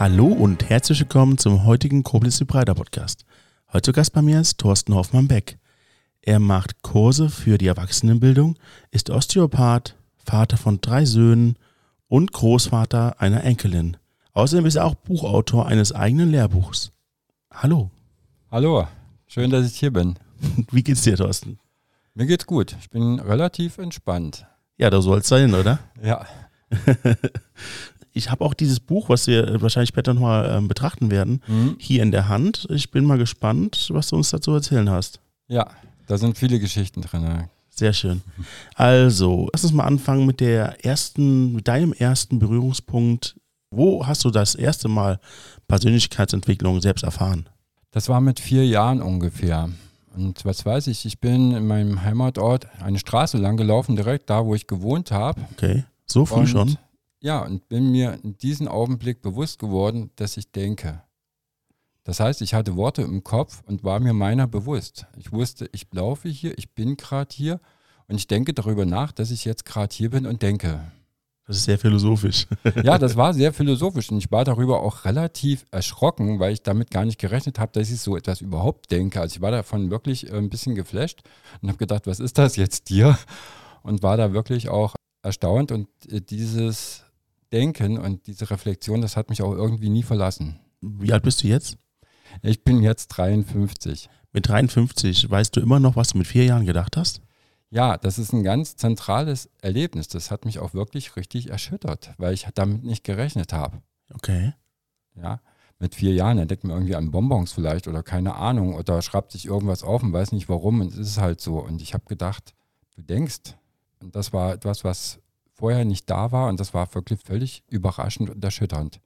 [0.00, 3.26] Hallo und herzlich willkommen zum heutigen Koblenz Breiter Podcast.
[3.70, 5.58] Heute zu Gast bei mir ist Thorsten Hoffmann-Beck.
[6.22, 8.58] Er macht Kurse für die Erwachsenenbildung,
[8.92, 11.58] ist Osteopath, Vater von drei Söhnen
[12.08, 13.98] und Großvater einer Enkelin.
[14.32, 16.92] Außerdem ist er auch Buchautor eines eigenen Lehrbuchs.
[17.52, 17.90] Hallo.
[18.50, 18.88] Hallo,
[19.26, 20.14] schön, dass ich hier bin.
[20.72, 21.58] Wie geht's dir, Thorsten?
[22.14, 22.74] Mir geht's gut.
[22.80, 24.46] Ich bin relativ entspannt.
[24.78, 25.78] Ja, da soll es sein, oder?
[26.02, 26.24] Ja.
[28.12, 31.76] ich habe auch dieses Buch, was wir wahrscheinlich später nochmal ähm, betrachten werden, mhm.
[31.78, 32.66] hier in der Hand.
[32.70, 35.20] Ich bin mal gespannt, was du uns dazu erzählen hast.
[35.48, 35.68] Ja,
[36.06, 37.44] da sind viele Geschichten drin.
[37.68, 38.20] Sehr schön.
[38.74, 43.36] Also, lass uns mal anfangen mit der ersten, mit deinem ersten Berührungspunkt.
[43.70, 45.20] Wo hast du das erste Mal
[45.68, 47.48] Persönlichkeitsentwicklung selbst erfahren?
[47.92, 49.70] Das war mit vier Jahren ungefähr.
[50.16, 54.44] Und was weiß ich, ich bin in meinem Heimatort eine Straße lang gelaufen, direkt da,
[54.44, 55.40] wo ich gewohnt habe.
[55.52, 56.78] Okay, so früh und, schon?
[57.22, 61.02] Ja, und bin mir in diesem Augenblick bewusst geworden, dass ich denke.
[62.02, 65.06] Das heißt, ich hatte Worte im Kopf und war mir meiner bewusst.
[65.18, 67.60] Ich wusste, ich laufe hier, ich bin gerade hier
[68.08, 70.80] und ich denke darüber nach, dass ich jetzt gerade hier bin und denke.
[71.46, 72.46] Das ist sehr philosophisch.
[72.84, 76.90] ja, das war sehr philosophisch und ich war darüber auch relativ erschrocken, weil ich damit
[76.90, 79.20] gar nicht gerechnet habe, dass ich so etwas überhaupt denke.
[79.20, 81.22] Also ich war davon wirklich äh, ein bisschen geflasht
[81.60, 83.18] und habe gedacht, was ist das jetzt dir?
[83.82, 87.04] Und war da wirklich auch erstaunt und äh, dieses
[87.52, 90.60] Denken und diese Reflexion, das hat mich auch irgendwie nie verlassen.
[90.80, 91.76] Wie alt bist du jetzt?
[92.42, 94.08] Ich bin jetzt 53.
[94.32, 97.20] Mit 53, weißt du immer noch, was du mit vier Jahren gedacht hast?
[97.70, 100.08] Ja, das ist ein ganz zentrales Erlebnis.
[100.08, 103.82] Das hat mich auch wirklich richtig erschüttert, weil ich damit nicht gerechnet habe.
[104.12, 104.54] Okay.
[105.14, 105.40] Ja,
[105.78, 109.46] mit vier Jahren entdeckt man irgendwie an Bonbons vielleicht oder keine Ahnung oder schreibt sich
[109.46, 111.58] irgendwas auf und weiß nicht warum und es ist halt so.
[111.58, 112.54] Und ich habe gedacht,
[112.96, 113.56] du denkst.
[114.00, 115.20] Und das war etwas, was
[115.60, 119.00] vorher nicht da war und das war wirklich völlig überraschend und erschütternd.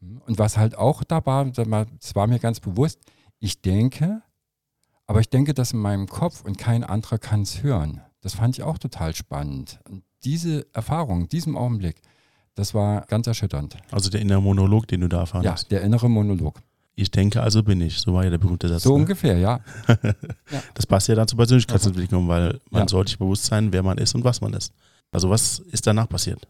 [0.00, 3.00] Und was halt auch da war, das war mir ganz bewusst,
[3.38, 4.22] ich denke,
[5.06, 8.00] aber ich denke das in meinem Kopf und kein anderer kann es hören.
[8.20, 9.80] Das fand ich auch total spannend.
[9.88, 12.00] Und diese Erfahrung, diesem Augenblick,
[12.54, 13.76] das war ganz erschütternd.
[13.90, 15.64] Also der innere Monolog, den du da erfahren ja, hast.
[15.64, 16.60] Ja, der innere Monolog.
[16.98, 18.00] Ich denke, also bin ich.
[18.00, 18.82] So war ja der berühmte Satz.
[18.82, 19.02] So ne?
[19.02, 19.60] ungefähr, ja.
[20.74, 22.88] Das passt ja dann zur Persönlichkeitsentwicklung, weil man ja.
[22.88, 24.72] sollte sich bewusst sein, wer man ist und was man ist.
[25.16, 26.46] Also was ist danach passiert?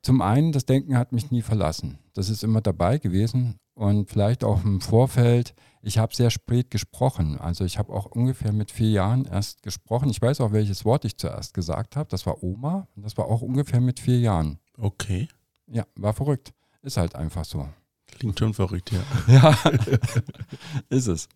[0.00, 1.98] Zum einen, das Denken hat mich nie verlassen.
[2.14, 7.38] Das ist immer dabei gewesen und vielleicht auch im Vorfeld ich habe sehr spät gesprochen.
[7.38, 10.08] Also ich habe auch ungefähr mit vier Jahren erst gesprochen.
[10.08, 12.08] Ich weiß auch, welches Wort ich zuerst gesagt habe.
[12.08, 12.88] Das war Oma.
[12.96, 14.58] Und das war auch ungefähr mit vier Jahren.
[14.78, 15.28] Okay.
[15.66, 16.54] Ja, war verrückt.
[16.80, 17.68] Ist halt einfach so.
[18.06, 19.02] Klingt schon verrückt, ja.
[19.26, 19.58] ja,
[20.88, 21.28] ist es.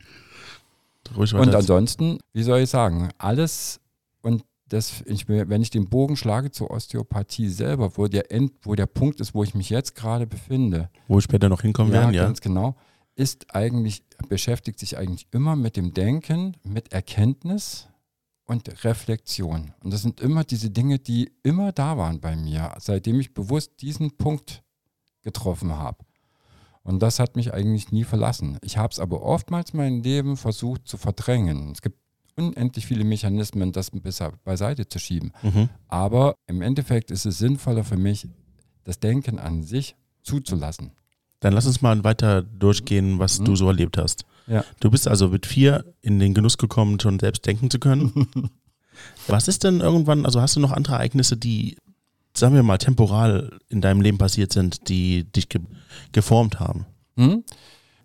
[1.15, 3.81] Und ansonsten, wie soll ich sagen, alles
[4.23, 4.45] und
[4.75, 8.87] das, ich, wenn ich den Bogen schlage zur Osteopathie selber, wo der End, wo der
[8.87, 10.91] Punkt ist, wo ich mich jetzt gerade befinde.
[11.09, 12.25] Wo wir später noch hinkommen ja, werden, ja.
[12.25, 12.77] Ganz genau
[13.17, 17.89] ist eigentlich, beschäftigt sich eigentlich immer mit dem Denken, mit Erkenntnis
[18.45, 19.73] und Reflexion.
[19.83, 23.81] Und das sind immer diese Dinge, die immer da waren bei mir, seitdem ich bewusst
[23.81, 24.63] diesen Punkt
[25.23, 26.05] getroffen habe.
[26.83, 28.59] Und das hat mich eigentlich nie verlassen.
[28.61, 31.73] Ich habe es aber oftmals mein Leben versucht zu verdrängen.
[31.73, 31.99] Es gibt
[32.37, 35.33] unendlich viele Mechanismen, das besser beiseite zu schieben.
[35.43, 35.69] Mhm.
[35.89, 38.29] Aber im Endeffekt ist es sinnvoller für mich,
[38.85, 40.93] das Denken an sich zuzulassen.
[41.41, 43.45] Dann lass uns mal weiter durchgehen, was mhm.
[43.45, 44.25] du so erlebt hast.
[44.47, 44.65] Ja.
[44.81, 48.29] Du bist also mit vier in den Genuss gekommen, schon selbst denken zu können.
[49.27, 51.77] was ist denn irgendwann, also hast du noch andere Ereignisse, die,
[52.35, 55.61] sagen wir mal, temporal in deinem Leben passiert sind, die dich ge
[56.13, 56.87] geformt haben?
[57.17, 57.45] Mhm.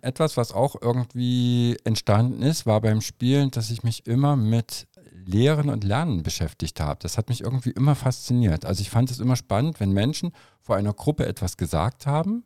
[0.02, 4.86] Etwas, was auch irgendwie entstanden ist, war beim Spielen, dass ich mich immer mit
[5.26, 6.98] Lehren und Lernen beschäftigt habe.
[7.02, 8.64] Das hat mich irgendwie immer fasziniert.
[8.64, 12.44] Also ich fand es immer spannend, wenn Menschen vor einer Gruppe etwas gesagt haben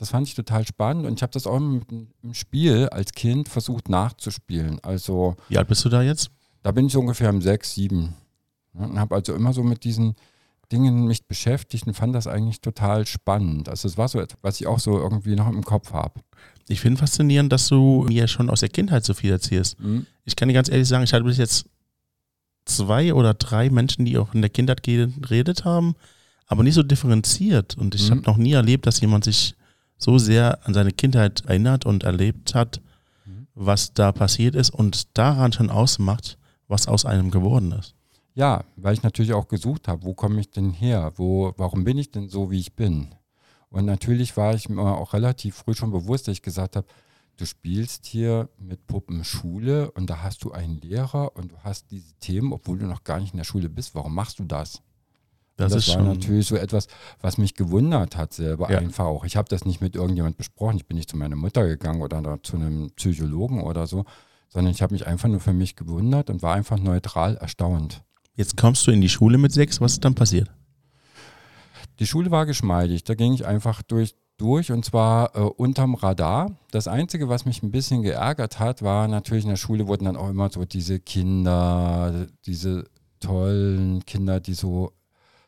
[0.00, 1.82] das fand ich total spannend und ich habe das auch im,
[2.22, 4.80] im, Spiel als Kind versucht nachzuspielen.
[4.82, 6.30] Also Wie alt bist du da jetzt?
[6.62, 8.14] Da bin ich ungefähr im 6, 7.
[8.72, 10.14] und habe also immer so mit diesen
[10.72, 13.68] Dingen mich beschäftigt und fand das eigentlich total spannend.
[13.68, 16.20] Also es war so etwas, was ich auch so irgendwie noch im Kopf habe.
[16.70, 19.78] Ich finde faszinierend, dass du mir schon aus der Kindheit so viel erzählst.
[19.80, 20.06] Mhm.
[20.24, 21.66] Ich kann dir ganz ehrlich sagen, ich hatte bis jetzt
[22.64, 25.96] zwei oder drei Menschen, die auch in der Kindheit geredet haben,
[26.46, 27.76] aber nicht so differenziert.
[27.76, 28.10] Und ich mhm.
[28.10, 29.56] habe noch nie erlebt, dass jemand sich
[29.98, 32.80] so sehr an seine Kindheit erinnert und erlebt hat,
[33.26, 33.48] mhm.
[33.54, 36.38] was da passiert ist und daran schon ausmacht,
[36.68, 37.94] was aus einem geworden ist.
[38.34, 41.12] Ja, weil ich natürlich auch gesucht habe, wo komme ich denn her?
[41.16, 43.08] Wo, warum bin ich denn so, wie ich bin?
[43.70, 46.86] Und natürlich war ich mir auch relativ früh schon bewusst, dass ich gesagt habe,
[47.36, 51.90] du spielst hier mit Puppen Schule und da hast du einen Lehrer und du hast
[51.90, 53.94] diese Themen, obwohl du noch gar nicht in der Schule bist.
[53.94, 54.82] Warum machst du das?
[55.56, 56.08] Das, das ist war schon.
[56.08, 56.88] natürlich so etwas,
[57.20, 58.78] was mich gewundert hat selber Ja.
[58.78, 59.24] einfach auch.
[59.24, 60.76] Ich habe das nicht mit irgendjemand besprochen.
[60.76, 64.04] Ich bin nicht zu meiner Mutter gegangen oder zu einem Psychologen oder so,
[64.48, 68.02] sondern ich habe mich einfach nur für mich gewundert und war einfach neutral erstaunt.
[68.34, 69.80] Jetzt kommst du in die Schule mit sechs.
[69.80, 70.50] Was ist dann passiert?
[72.00, 73.04] Die Schule war geschmeidig.
[73.04, 76.56] Da ging ich einfach durch, durch und zwar äh, unterm Radar.
[76.70, 80.16] Das Einzige, was mich ein bisschen geärgert hat, war natürlich in der Schule wurden dann
[80.16, 82.86] auch immer so diese Kinder, diese
[83.20, 84.92] tollen Kinder, die so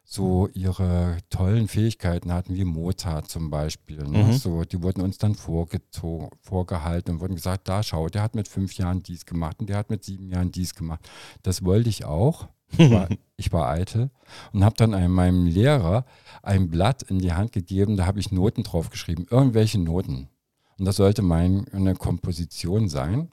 [0.05, 4.03] so ihre tollen Fähigkeiten hatten, wie Mozart zum Beispiel.
[4.03, 4.25] Ne?
[4.25, 4.33] Mhm.
[4.33, 8.49] So, die wurden uns dann vorgezo- vorgehalten und wurden gesagt, da schau, der hat mit
[8.49, 11.09] fünf Jahren dies gemacht und der hat mit sieben Jahren dies gemacht.
[11.43, 12.49] Das wollte ich auch.
[12.79, 14.11] Ich war, ich war eitel
[14.53, 16.05] und habe dann einem, meinem Lehrer
[16.43, 20.29] ein Blatt in die Hand gegeben, da habe ich Noten drauf geschrieben, irgendwelche Noten.
[20.79, 23.31] Und das sollte meine Komposition sein.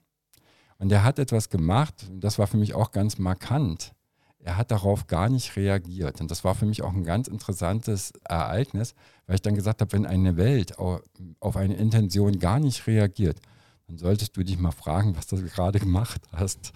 [0.77, 3.93] Und er hat etwas gemacht, und das war für mich auch ganz markant.
[4.41, 6.21] Er hat darauf gar nicht reagiert.
[6.21, 8.93] Und das war für mich auch ein ganz interessantes Ereignis,
[9.25, 11.01] weil ich dann gesagt habe, wenn eine Welt au-
[11.41, 13.39] auf eine Intention gar nicht reagiert,
[13.87, 16.71] dann solltest du dich mal fragen, was du gerade gemacht hast.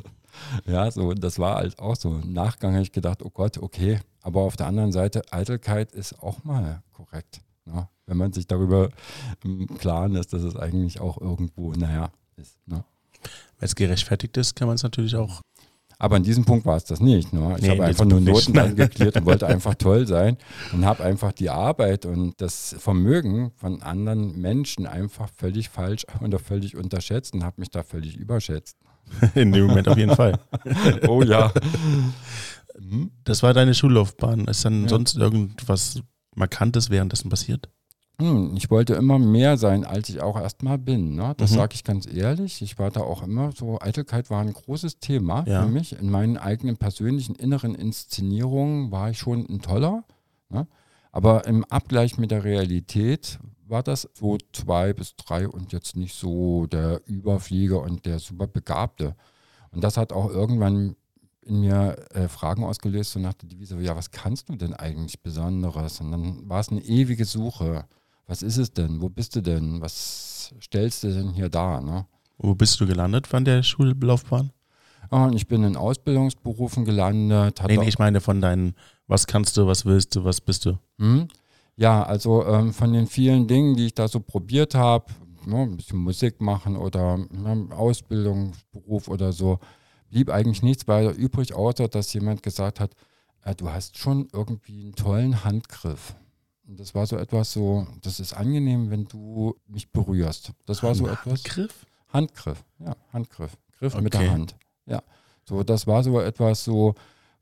[0.65, 2.09] Ja, so, das war halt auch so.
[2.23, 3.99] Im Nachgang habe ich gedacht, oh Gott, okay.
[4.21, 7.41] Aber auf der anderen Seite, Eitelkeit ist auch mal korrekt.
[7.65, 7.87] Ne?
[8.05, 8.89] Wenn man sich darüber
[9.43, 12.57] im Klaren ist, dass es eigentlich auch irgendwo, naja, ist.
[12.67, 12.83] Ne?
[13.59, 15.41] Wenn es gerechtfertigt ist, kann man es natürlich auch.
[15.99, 17.31] Aber an diesem Punkt war es das nicht.
[17.31, 17.55] Ne?
[17.55, 20.37] Ich Nee, habe in einfach nur Noten angeklärt und wollte einfach toll sein
[20.73, 26.39] und habe einfach die Arbeit und das Vermögen von anderen Menschen einfach völlig falsch oder
[26.39, 28.77] völlig unterschätzt und habe mich da völlig überschätzt.
[29.35, 30.39] In dem Moment auf jeden Fall.
[31.07, 31.51] Oh ja.
[33.23, 34.45] Das war deine Schullaufbahn.
[34.45, 34.89] Ist dann Ja.
[34.89, 36.01] sonst irgendwas
[36.35, 37.69] Markantes währenddessen passiert?
[38.19, 41.15] Hm, ich wollte immer mehr sein, als ich auch erstmal bin.
[41.15, 41.33] Ne?
[41.37, 41.55] Das Mhm.
[41.55, 42.61] sage ich ganz ehrlich.
[42.61, 45.63] Ich war da auch immer so, Eitelkeit war ein großes Thema Ja.
[45.63, 45.97] für mich.
[45.99, 50.03] In meinen eigenen persönlichen inneren Inszenierungen war ich schon ein toller.
[50.49, 50.67] Ne?
[51.11, 53.39] Aber im Abgleich mit der Realität
[53.73, 58.47] war das so zwei bis drei und jetzt nicht so der Überflieger und der super
[58.47, 59.15] Begabte.
[59.71, 60.95] Und das hat auch irgendwann
[61.41, 65.21] in mir äh, Fragen ausgelöst, so nach der Devise, ja, was kannst du denn eigentlich
[65.21, 65.99] Besonderes?
[65.99, 67.85] Und dann war es eine ewige Suche.
[68.27, 69.01] Was ist es denn?
[69.01, 69.81] Wo bist du denn?
[69.81, 71.81] Was stellst du denn hier dar?
[71.81, 72.05] Ne?
[72.37, 74.51] Wo bist du gelandet von der Schullaufbahn?
[75.09, 77.61] Ah, Und ich bin in Ausbildungsberufen gelandet.
[77.67, 78.75] Nee, nee, ich meine von deinen,
[79.07, 80.77] was kannst du, was willst du, was bist du?
[80.99, 81.27] Hm?
[81.75, 85.05] Ja, also ähm, von den vielen Dingen, die ich da so probiert habe,
[85.45, 89.59] ne, ein bisschen Musik machen oder ne, Ausbildungsberuf oder so,
[90.09, 92.91] blieb eigentlich nichts weiter übrig, außer dass jemand gesagt hat,
[93.43, 96.15] äh, du hast schon irgendwie einen tollen Handgriff.
[96.67, 100.53] Und das war so etwas so, das ist angenehm, wenn du mich berührst.
[100.65, 101.43] Das war so etwas.
[101.43, 101.85] Griff?
[102.09, 103.57] Handgriff, ja, Handgriff.
[103.79, 104.29] Griff mit der Okay.
[104.29, 104.55] Hand.
[104.85, 105.01] Ja.
[105.45, 106.93] So, das war so etwas so,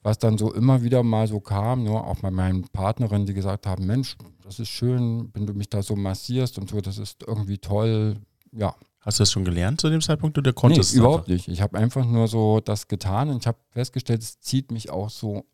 [0.03, 3.67] was dann so immer wieder mal so kam, nur auch bei meinen Partnerinnen, die gesagt
[3.67, 7.23] haben, Mensch, das ist schön, wenn du mich da so massierst und so, das ist
[7.25, 8.15] irgendwie toll.
[8.51, 11.27] Ja, Hast du das schon gelernt zu dem Zeitpunkt oder nee, konntest du es überhaupt
[11.27, 11.47] nicht.
[11.47, 15.09] Ich habe einfach nur so das getan und ich habe festgestellt, es zieht mich auch
[15.09, 15.45] so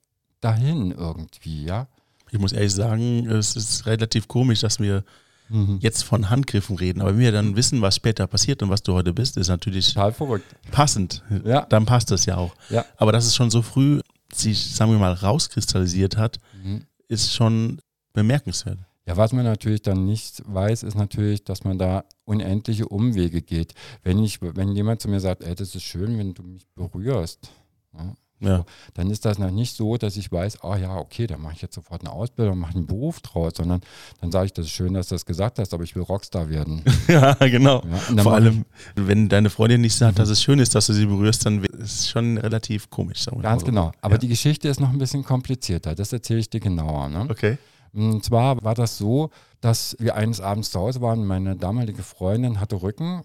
[0.41, 1.88] dahin irgendwie, ja.
[2.29, 5.03] Ich muss ehrlich sagen, es ist relativ komisch, dass wir
[5.49, 5.77] Mhm.
[5.79, 8.91] jetzt von Handgriffen reden, aber wenn wir dann wissen, was später passiert und was du
[8.94, 10.53] heute bist, ist natürlich Total verrückt.
[10.71, 11.23] passend.
[11.45, 11.61] Ja.
[11.69, 12.54] Dann passt das ja auch.
[12.69, 12.83] Ja.
[12.97, 14.01] Aber dass es schon so früh
[14.34, 16.86] sich, sagen wir mal, rauskristallisiert hat, Mhm.
[17.07, 17.80] ist schon
[18.14, 18.80] bemerkenswert.
[19.06, 23.74] Ja, was man natürlich dann nicht weiß, ist natürlich, dass man da unendliche Umwege geht.
[24.04, 27.50] Wenn ich, wenn jemand zu mir sagt, ey, das ist schön, wenn du mich berührst,
[27.94, 28.65] ja, Ja.
[28.94, 31.61] dann ist das noch nicht so, dass ich weiß, ah ja, okay, dann mache ich
[31.63, 33.81] jetzt sofort eine Ausbildung, mache einen Beruf draus, sondern
[34.21, 36.49] dann sage ich, das ist schön, dass du das gesagt hast, aber ich will Rockstar
[36.49, 36.83] werden.
[37.07, 37.81] ja, genau.
[38.15, 38.65] Ja, Vor allem,
[38.95, 40.21] wenn deine Freundin nicht sagt, Mhm.
[40.21, 43.21] dass es schön ist, dass du sie berührst, dann ist es schon relativ komisch.
[43.23, 43.71] Sagen wir Ganz mal so.
[43.71, 43.91] genau.
[44.01, 44.19] Aber Ja.
[44.19, 45.95] die Geschichte ist noch ein bisschen komplizierter.
[45.95, 47.09] Das erzähle ich dir genauer.
[47.09, 47.25] Ne?
[47.29, 47.57] Okay.
[47.94, 51.25] Und zwar war das so, dass wir eines Abends zu Hause waren.
[51.25, 53.23] Meine damalige Freundin hatte Rücken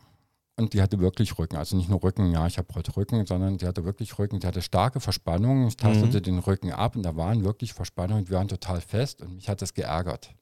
[0.56, 1.56] und die hatte wirklich Rücken.
[1.56, 4.40] Also nicht nur Rücken, ja, ich habe heute Rücken, sondern die hatte wirklich Rücken.
[4.40, 5.66] Die hatte starke Verspannungen.
[5.68, 6.22] Ich tastete Mhm.
[6.22, 8.28] den Rücken ab und da waren wirklich Verspannungen.
[8.28, 10.34] Wir waren total fest und mich hat das geärgert.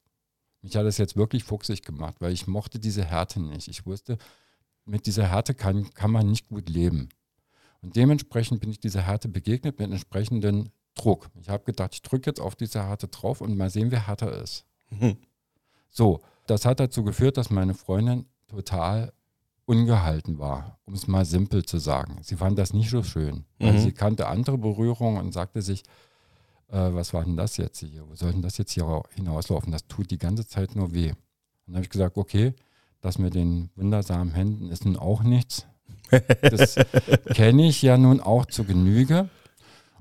[0.61, 3.67] Mich hat das jetzt wirklich fuchsig gemacht, weil ich mochte diese Härte nicht.
[3.67, 4.17] Ich wusste,
[4.85, 7.09] mit dieser Härte kann, kann man nicht gut leben.
[7.81, 11.29] Und dementsprechend bin ich dieser Härte begegnet mit entsprechenden Druck.
[11.39, 14.39] Ich habe gedacht, ich drücke jetzt auf diese Härte drauf und mal sehen, wer härter
[14.43, 14.65] ist.
[14.89, 15.17] Mhm.
[15.89, 19.13] So, das hat dazu geführt, dass meine Freundin total
[19.71, 22.17] ungehalten war, um es mal simpel zu sagen.
[22.23, 23.77] Sie fand das nicht so schön, Mhm.
[23.79, 25.83] sie kannte andere Berührungen und sagte sich,
[26.67, 28.03] äh, was war denn das jetzt hier?
[28.09, 29.71] Wo soll denn das jetzt hier hinauslaufen?
[29.71, 31.09] Das tut die ganze Zeit nur weh.
[31.09, 31.17] Und
[31.67, 32.53] dann habe ich gesagt, okay,
[33.01, 35.65] das mit den wundersamen Händen ist nun auch nichts.
[36.41, 36.75] Das
[37.33, 39.29] kenne ich ja nun auch zu Genüge.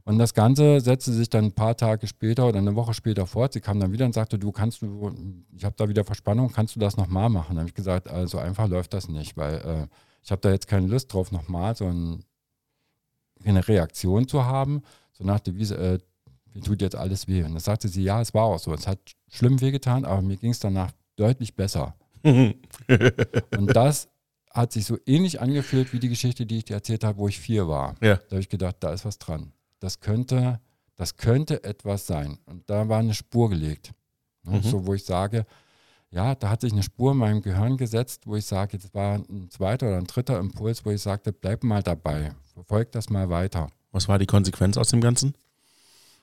[0.04, 3.52] Und das Ganze setzte sich dann ein paar Tage später oder eine Woche später fort.
[3.52, 5.12] Sie kam dann wieder und sagte, du kannst du,
[5.54, 7.56] ich habe da wieder Verspannung, kannst du das nochmal machen?
[7.56, 9.86] Da habe ich gesagt, also einfach läuft das nicht, weil äh,
[10.22, 12.24] ich habe da jetzt keine Lust drauf, nochmal so ein,
[13.44, 15.98] eine Reaktion zu haben, so nach der Wiese, äh,
[16.54, 17.42] mir tut jetzt alles weh.
[17.42, 18.74] Und da sagte sie, ja, es war auch so.
[18.74, 21.94] Es hat schlimm wehgetan, aber mir ging es danach deutlich besser.
[22.22, 22.56] und
[23.74, 24.08] das
[24.50, 27.38] hat sich so ähnlich angefühlt wie die Geschichte, die ich dir erzählt habe, wo ich
[27.38, 27.94] vier war.
[28.00, 28.16] Ja.
[28.16, 29.52] Da habe ich gedacht, da ist was dran.
[29.80, 30.60] Das könnte,
[30.96, 32.38] das könnte etwas sein.
[32.46, 33.92] Und da war eine Spur gelegt.
[34.44, 34.58] Ne?
[34.58, 34.62] Mhm.
[34.62, 35.44] So, wo ich sage,
[36.10, 39.16] ja, da hat sich eine Spur in meinem Gehirn gesetzt, wo ich sage, das war
[39.16, 43.28] ein zweiter oder ein dritter Impuls, wo ich sagte, bleib mal dabei, verfolg das mal
[43.30, 43.68] weiter.
[43.92, 45.34] Was war die Konsequenz aus dem Ganzen?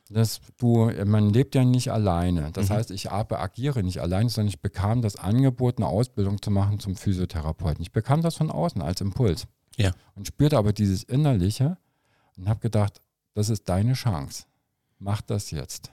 [0.10, 2.52] Das, du, man lebt ja nicht alleine.
[2.54, 2.74] Das Mhm.
[2.76, 6.96] heißt, ich agiere nicht alleine, sondern ich bekam das Angebot, eine Ausbildung zu machen zum
[6.96, 7.82] Physiotherapeuten.
[7.82, 9.48] Ich bekam das von außen als Impuls.
[9.76, 9.92] Ja.
[10.16, 11.78] Und spürte aber dieses Innerliche
[12.38, 13.02] und habe gedacht,
[13.38, 14.46] das ist deine Chance.
[14.98, 15.92] Mach das jetzt.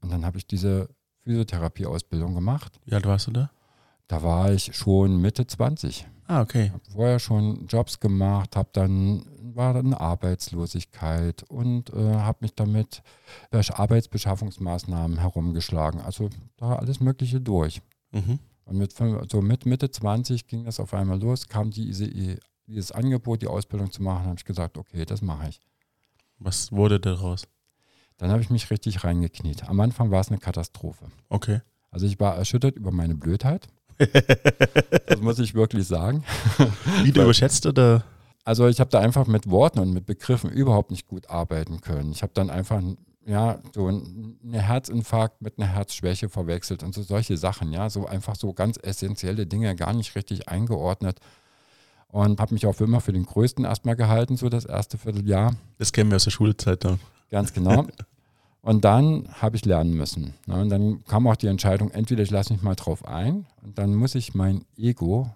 [0.00, 0.88] Und dann habe ich diese
[1.22, 2.80] Physiotherapie-Ausbildung gemacht.
[2.84, 3.50] Wie alt warst du da?
[4.08, 6.08] Da war ich schon Mitte 20.
[6.26, 6.70] Ah, okay.
[6.70, 9.24] Habe vorher schon Jobs gemacht, habe dann
[9.54, 13.02] war dann Arbeitslosigkeit und äh, habe mich damit
[13.52, 16.00] bei Arbeitsbeschaffungsmaßnahmen herumgeschlagen.
[16.00, 17.82] Also da alles Mögliche durch.
[18.10, 18.40] Mhm.
[18.64, 18.94] Und mit,
[19.30, 22.08] so mit Mitte 20 ging das auf einmal los, kam diese,
[22.66, 25.60] dieses Angebot, die Ausbildung zu machen, habe ich gesagt, okay, das mache ich.
[26.38, 27.44] Was wurde daraus?
[28.16, 29.68] Dann habe ich mich richtig reingekniet.
[29.68, 31.06] Am Anfang war es eine Katastrophe.
[31.28, 31.60] Okay.
[31.90, 33.68] Also ich war erschüttert über meine Blödheit.
[35.06, 36.24] das muss ich wirklich sagen.
[37.02, 38.04] Wie du überschätzt oder?
[38.44, 42.12] Also ich habe da einfach mit Worten und mit Begriffen überhaupt nicht gut arbeiten können.
[42.12, 42.82] Ich habe dann einfach
[43.26, 48.36] ja so einen Herzinfarkt mit einer Herzschwäche verwechselt und so solche Sachen, ja, so einfach
[48.36, 51.20] so ganz essentielle Dinge gar nicht richtig eingeordnet
[52.10, 55.54] und habe mich auch immer für den Größten erstmal gehalten, so das erste Vierteljahr.
[55.78, 56.98] Das kennen wir aus der Schulzeit dann.
[57.30, 57.86] Ganz genau.
[58.60, 60.34] Und dann habe ich lernen müssen.
[60.46, 60.60] Ne?
[60.60, 63.94] Und dann kam auch die Entscheidung, entweder ich lasse mich mal drauf ein und dann
[63.94, 65.30] muss ich mein Ego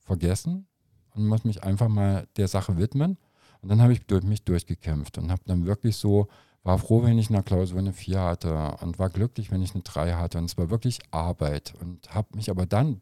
[0.00, 0.66] vergessen
[1.14, 3.18] und muss mich einfach mal der Sache widmen.
[3.62, 6.26] Und dann habe ich durch mich durchgekämpft und habe dann wirklich so,
[6.64, 9.72] war froh, wenn ich in der Klausur eine 4 hatte und war glücklich, wenn ich
[9.74, 10.38] eine 3 hatte.
[10.38, 13.00] Und es war wirklich Arbeit und habe mich aber dann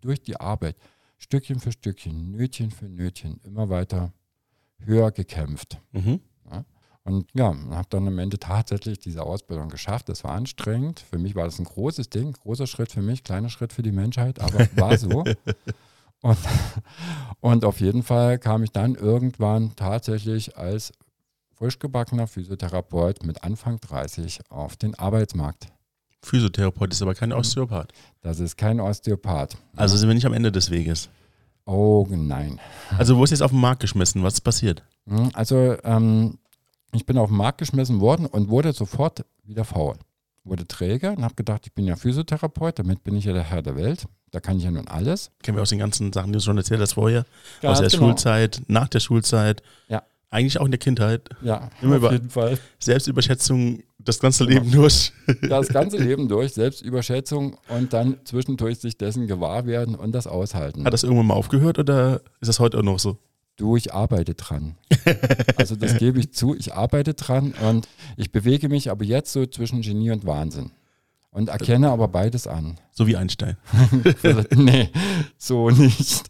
[0.00, 0.76] durch die Arbeit
[1.18, 4.12] Stückchen für Stückchen, Nötchen für Nötchen immer weiter
[4.78, 5.80] höher gekämpft.
[5.92, 6.20] Mhm.
[7.06, 10.08] Und ja, habe dann am Ende tatsächlich diese Ausbildung geschafft.
[10.08, 10.98] Das war anstrengend.
[10.98, 13.92] Für mich war das ein großes Ding, großer Schritt für mich, kleiner Schritt für die
[13.92, 15.24] Menschheit, aber war so.
[16.22, 16.38] Und,
[17.40, 20.92] und auf jeden Fall kam ich dann irgendwann tatsächlich als
[21.52, 25.68] frisch gebackener Physiotherapeut mit Anfang 30 auf den Arbeitsmarkt.
[26.26, 27.92] Physiotherapeut ist aber kein Osteopath.
[28.22, 29.56] Das ist kein Osteopath.
[29.76, 31.08] Also sind wir nicht am Ende des Weges.
[31.64, 32.60] Oh nein.
[32.98, 34.22] Also wo ist jetzt auf den Markt geschmissen?
[34.22, 34.82] Was ist passiert?
[35.08, 36.38] Hm, Also ähm,
[36.92, 39.96] ich bin auf den Markt geschmissen worden und wurde sofort wieder faul.
[40.44, 43.62] Wurde träge und habe gedacht, ich bin ja Physiotherapeut, damit bin ich ja der Herr
[43.62, 44.06] der Welt.
[44.30, 45.30] Da kann ich ja nun alles.
[45.42, 47.24] Kennen wir aus den ganzen Sachen, die du schon erzählt hast vorher.
[47.62, 48.10] Ganz aus der genau.
[48.10, 49.62] Schulzeit, nach der Schulzeit.
[49.88, 50.02] Ja.
[50.30, 51.30] Eigentlich auch in der Kindheit.
[51.42, 52.58] Ja, Immer auf jeden Fall.
[52.80, 55.12] Selbstüberschätzung das ganze Leben durch.
[55.48, 60.84] Das ganze Leben durch, Selbstüberschätzung und dann zwischendurch sich dessen gewahr werden und das aushalten.
[60.84, 63.18] Hat das irgendwann mal aufgehört oder ist das heute auch noch so?
[63.56, 64.76] Du, ich arbeite dran.
[65.56, 69.46] Also das gebe ich zu, ich arbeite dran und ich bewege mich aber jetzt so
[69.46, 70.70] zwischen Genie und Wahnsinn.
[71.30, 72.78] Und erkenne aber beides an.
[72.92, 73.56] So wie Einstein.
[74.54, 74.90] nee,
[75.38, 76.24] so nicht.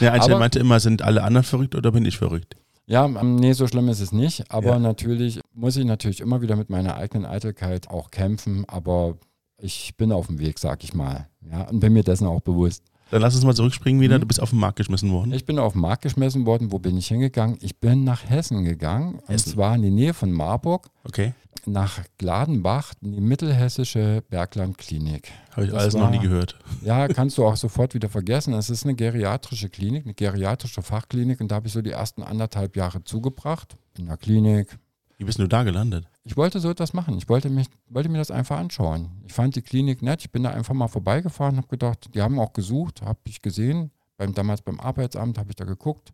[0.00, 2.56] Ja, Einstein Aber- meinte immer, sind alle anderen verrückt oder bin ich verrückt?
[2.88, 4.50] Ja, nee, so schlimm ist es nicht.
[4.50, 4.78] Aber Ja.
[4.78, 8.64] natürlich muss ich natürlich immer wieder mit meiner eigenen Eitelkeit auch kämpfen.
[8.66, 9.18] Aber
[9.60, 11.28] ich bin auf dem Weg, sag ich mal.
[11.50, 12.82] Ja, und bin mir dessen auch bewusst.
[13.10, 14.16] Dann lass uns mal zurückspringen wieder.
[14.18, 14.22] Mhm.
[14.22, 15.32] Du bist auf den Markt geschmissen worden.
[15.32, 16.72] Ich bin auf den Markt geschmissen worden.
[16.72, 17.56] Wo bin ich hingegangen?
[17.60, 19.20] Ich bin nach Hessen gegangen.
[19.26, 19.32] Hessen.
[19.32, 21.32] Und zwar in die Nähe von Marburg, Okay.
[21.64, 25.30] nach Gladenbach, in die mittelhessische Berglandklinik.
[25.52, 26.58] Habe ich Das alles noch war- nie gehört.
[26.84, 28.52] Ja, kannst du auch sofort wieder vergessen.
[28.54, 31.40] Es ist eine geriatrische Klinik, eine geriatrische Fachklinik.
[31.40, 33.76] Und da habe ich so die ersten anderthalb Jahre zugebracht.
[33.98, 34.78] In der Klinik,
[35.16, 36.06] Wie bist du da gelandet?
[36.28, 37.16] Ich wollte so etwas machen.
[37.16, 39.22] Ich wollte, mich, wollte mir das einfach anschauen.
[39.26, 40.20] Ich fand die Klinik nett.
[40.20, 43.90] Ich bin da einfach mal vorbeigefahren, habe gedacht, die haben auch gesucht, habe ich gesehen.
[44.18, 46.12] Beim, damals beim Arbeitsamt habe ich da geguckt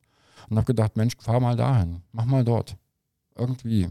[0.49, 2.77] und habe gedacht, Mensch, fahr mal dahin, mach mal dort.
[3.35, 3.89] Irgendwie.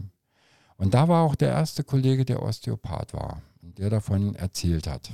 [0.78, 5.10] Und da war auch der erste Kollege, der Osteopath war und der davon erzählt hat.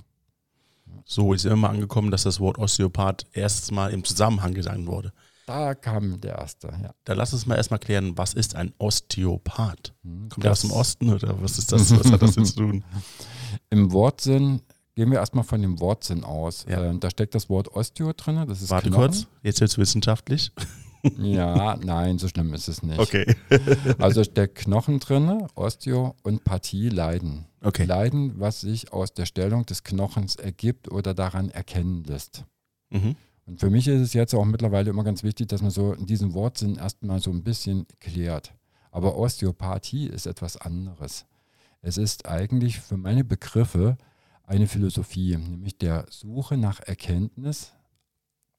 [1.05, 5.13] So ist immer angekommen, dass das Wort Osteopath erstes Mal im Zusammenhang gesagt wurde.
[5.51, 6.69] Da kam der erste.
[6.69, 6.95] Ja.
[7.03, 9.93] Da lass uns mal erstmal klären, was ist ein Osteopath?
[10.05, 11.91] Kommt der aus dem Osten oder was ist das?
[11.91, 12.85] Was hat das jetzt zu tun?
[13.71, 14.61] Im Wortsinn,
[14.95, 16.67] gehen wir erstmal von dem Wortsinn aus.
[16.69, 16.85] Ja.
[16.93, 18.45] Äh, da steckt das Wort Osteo drin.
[18.47, 19.07] Das ist Warte Knochen.
[19.07, 20.53] kurz, jetzt wird es wissenschaftlich.
[21.17, 22.99] Ja, nein, so schlimm ist es nicht.
[22.99, 23.35] Okay.
[23.99, 27.47] Also steckt Knochen drin, Osteo und Partie leiden.
[27.63, 27.87] Okay.
[27.87, 32.45] Leiden, was sich aus der Stellung des Knochens ergibt oder daran erkennen lässt.
[32.91, 33.17] Mhm.
[33.51, 36.07] Und für mich ist es jetzt auch mittlerweile immer ganz wichtig, dass man so in
[36.07, 38.55] diesem Wortsinn erstmal so ein bisschen klärt.
[38.93, 41.27] Aber Osteopathie ist etwas anderes.
[41.83, 43.99] Es ist eigentlich für meine Begriffe
[44.45, 47.73] eine Philosophie, nämlich der Suche nach Erkenntnis,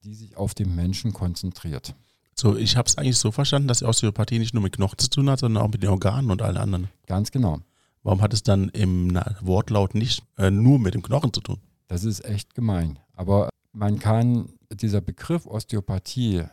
[0.04, 1.94] die sich auf den Menschen konzentriert.
[2.34, 5.30] So, ich habe es eigentlich so verstanden, dass Osteopathie nicht nur mit Knochen zu tun
[5.30, 6.90] hat, sondern auch mit den Organen und allen anderen.
[7.06, 7.60] Ganz genau.
[8.02, 11.60] Warum hat es dann im Wortlaut nicht äh, nur mit dem Knochen zu tun?
[11.88, 12.98] Das ist echt gemein.
[13.14, 16.44] Aber man kann dieser Begriff Osteopathie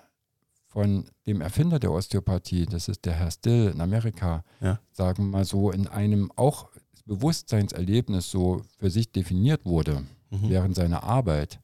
[0.68, 4.80] von dem Erfinder der Osteopathie, das ist der Herr Still in Amerika, Ja.
[4.92, 6.70] sagen wir mal so, in einem auch
[7.06, 10.50] Bewusstseinserlebnis so für sich definiert wurde Mhm.
[10.50, 11.60] während seiner Arbeit,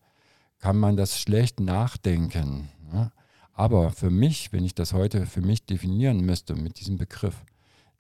[0.57, 2.69] kann man das schlecht nachdenken.
[2.91, 3.11] Ne?
[3.53, 7.45] Aber für mich, wenn ich das heute für mich definieren müsste mit diesem Begriff,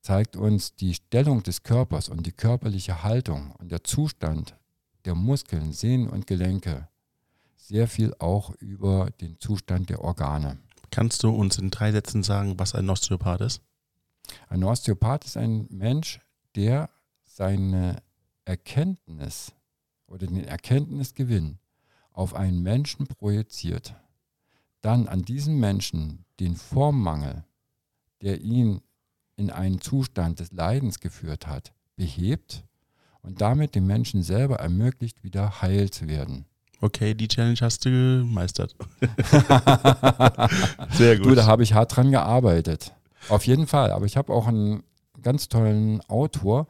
[0.01, 4.57] zeigt uns die Stellung des Körpers und die körperliche Haltung und der Zustand
[5.05, 6.87] der Muskeln, Sehnen und Gelenke
[7.67, 10.57] sehr viel auch über den Zustand der Organe.
[10.91, 13.61] Kannst du uns in drei Sätzen sagen, was ein Osteopath ist?
[14.49, 16.19] Ein Osteopath ist ein Mensch,
[16.55, 16.89] der
[17.23, 18.01] seine
[18.45, 19.53] Erkenntnis
[20.07, 21.57] oder den Erkenntnisgewinn
[22.13, 23.95] auf einen Menschen projiziert,
[24.81, 27.43] dann an diesen Menschen den Formmangel,
[28.21, 28.81] der ihn
[29.35, 32.63] in einen Zustand des Leidens geführt hat, behebt
[33.21, 36.45] und damit dem Menschen selber ermöglicht, wieder heil zu werden.
[36.85, 38.75] Okay, die Challenge hast du gemeistert.
[40.91, 42.93] Sehr Du, da habe ich hart dran gearbeitet.
[43.29, 43.91] Auf jeden Fall.
[43.91, 44.83] Aber ich habe auch einen
[45.21, 46.67] ganz tollen Autor,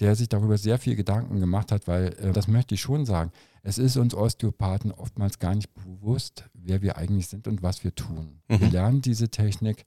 [0.00, 3.32] der sich darüber sehr viel Gedanken gemacht hat, weil äh, das möchte ich schon sagen.
[3.62, 7.94] Es ist uns Osteopathen oftmals gar nicht bewusst, wer wir eigentlich sind und was wir
[7.94, 8.40] tun.
[8.48, 8.72] Wir Mhm.
[8.72, 9.84] lernen diese Technik,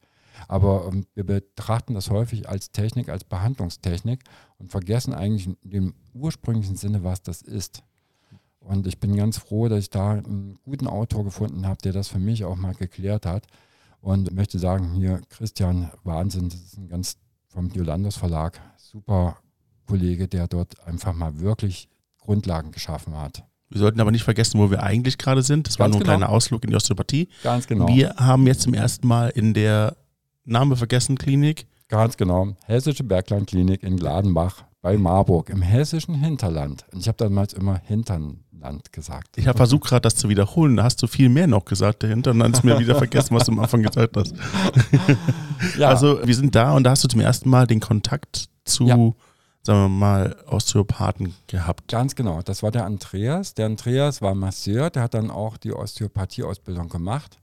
[0.47, 4.19] aber ähm, wir betrachten das häufig als Technik, als Behandlungstechnik
[4.59, 7.81] und vergessen eigentlich in dem ursprünglichen Sinne, was das ist.
[8.63, 12.07] Und ich bin ganz froh, dass ich da einen guten Autor gefunden habe, der das
[12.07, 13.45] für mich auch mal geklärt hat.
[14.01, 19.37] Und möchte sagen, hier Christian, Wahnsinn, das ist ein ganz vom Diolandos Verlag, super
[19.85, 21.87] Kollege, der dort einfach mal wirklich
[22.19, 23.43] Grundlagen geschaffen hat.
[23.69, 25.67] Wir sollten aber nicht vergessen, wo wir eigentlich gerade sind.
[25.67, 26.17] Das war Ganz nur ein genau.
[26.17, 27.27] kleiner Ausflug in die Osteopathie.
[27.43, 27.87] Ganz genau.
[27.87, 29.95] Wir haben jetzt zum ersten Mal in der
[30.45, 31.65] Name vergessen Klinik.
[31.87, 32.55] Ganz genau.
[32.65, 36.85] Hessische Berglandklinik in Gladenbach bei Marburg im hessischen Hinterland.
[36.91, 39.37] Und ich habe damals immer Hinternland gesagt.
[39.37, 40.75] Ich habe versucht gerade das zu wiederholen.
[40.75, 43.45] Da hast du viel mehr noch gesagt dahinter und dann ist mir wieder vergessen, was
[43.45, 44.35] du am Anfang gesagt hast.
[45.77, 48.85] Ja, Also wir sind da und da hast du zum ersten Mal den Kontakt zu,
[48.85, 48.95] Ja.
[49.61, 51.87] sagen wir mal, Osteopathen gehabt.
[51.89, 53.53] Ganz genau, das war der Andreas.
[53.53, 57.39] Der Andreas war Masseur, der hat dann auch die Osteopathie-Ausbildung gemacht.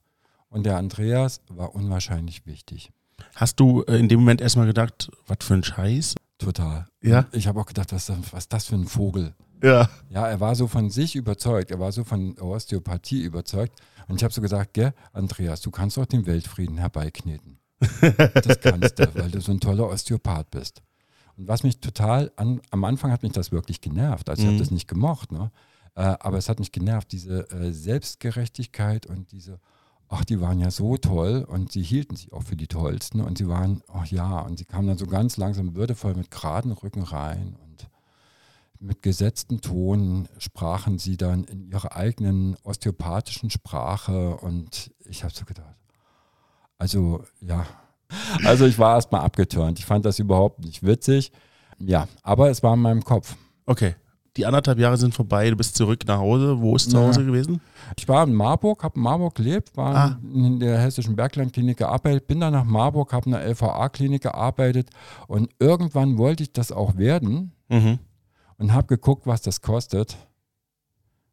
[0.51, 2.91] Und der Andreas war unwahrscheinlich wichtig.
[3.35, 6.15] Hast du äh, in dem Moment erstmal gedacht, was für ein Scheiß?
[6.41, 6.87] Total.
[7.03, 7.27] Ja.
[7.33, 9.35] Ich habe auch gedacht, was, was ist das für ein Vogel?
[9.63, 9.89] Ja.
[10.09, 13.79] Ja, er war so von sich überzeugt, er war so von Osteopathie überzeugt.
[14.09, 17.59] Und ich habe so gesagt, gell, Andreas, du kannst doch den Weltfrieden herbeikneten.
[18.35, 20.83] Das kannst du, weil du so ein toller Osteopath bist.
[21.37, 24.29] Und was mich total, an, am Anfang hat mich das wirklich genervt.
[24.29, 24.53] Also ich Mhm.
[24.55, 25.51] habe das nicht gemocht, ne?
[25.95, 29.61] Äh, aber es hat mich genervt, diese äh, Selbstgerechtigkeit und diese,
[30.11, 33.39] ach, die waren ja so toll und sie hielten sich auch für die Tollsten und
[33.39, 37.03] sie waren, ach ja, und sie kamen dann so ganz langsam würdevoll mit geraden Rücken
[37.03, 37.89] rein und
[38.81, 45.45] mit gesetzten Ton sprachen sie dann in ihrer eigenen osteopathischen Sprache und ich habe so
[45.45, 45.77] gedacht,
[46.77, 47.67] also ja,
[48.45, 49.79] also ich war erstmal abgeturnt.
[49.79, 51.31] Ich fand das überhaupt nicht witzig.
[51.79, 53.37] Ja, aber es war in meinem Kopf.
[53.67, 53.95] Okay.
[54.37, 56.61] Die anderthalb Jahre sind vorbei, du bist zurück nach Hause.
[56.61, 56.99] Wo ist zu.
[56.99, 57.61] Hause gewesen?
[57.99, 60.19] Ich war in Marburg, habe in Marburg gelebt, war Ah.
[60.23, 64.91] in der hessischen Berglandklinik gearbeitet, bin dann nach Marburg, habe in der LVA-Klinik gearbeitet
[65.27, 67.99] und irgendwann wollte ich das auch werden Mhm.
[68.59, 70.17] und habe geguckt, was das kostet.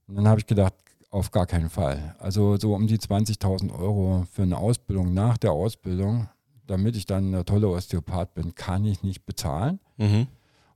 [0.07, 0.73] Und dann habe ich gedacht,
[1.12, 2.15] auf gar keinen Fall.
[2.19, 6.27] Also so um die 20.000 Euro für eine Ausbildung nach der Ausbildung,
[6.65, 9.79] damit ich dann ein toller Osteopath bin, kann ich nicht bezahlen.
[9.97, 10.27] Mhm.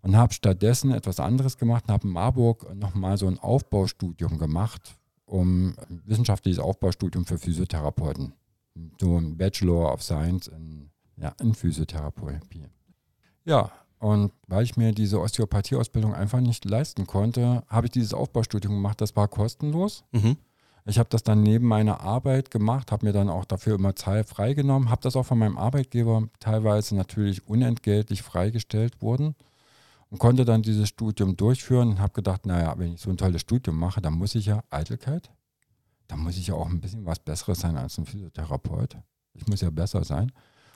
[0.01, 4.95] Und habe stattdessen etwas anderes gemacht und habe in Marburg nochmal so ein Aufbaustudium gemacht,
[5.25, 8.33] um ein wissenschaftliches Aufbaustudium für Physiotherapeuten.
[8.99, 12.65] So ein Bachelor of Science in, ja, in Physiotherapie.
[13.45, 18.73] Ja, und weil ich mir diese Osteopathie-Ausbildung einfach nicht leisten konnte, habe ich dieses Aufbaustudium
[18.73, 18.99] gemacht.
[18.99, 20.03] Das war kostenlos.
[20.11, 20.37] Mhm.
[20.85, 24.27] Ich habe das dann neben meiner Arbeit gemacht, habe mir dann auch dafür immer Zeit
[24.27, 29.35] freigenommen, habe das auch von meinem Arbeitgeber teilweise natürlich unentgeltlich freigestellt worden
[30.12, 33.41] und konnte dann dieses Studium durchführen und habe gedacht, naja, wenn ich so ein tolles
[33.41, 35.32] Studium mache, dann muss ich ja Eitelkeit,
[36.08, 38.97] dann muss ich ja auch ein bisschen was Besseres sein als ein Physiotherapeut.
[39.34, 40.32] Ich muss ja besser sein.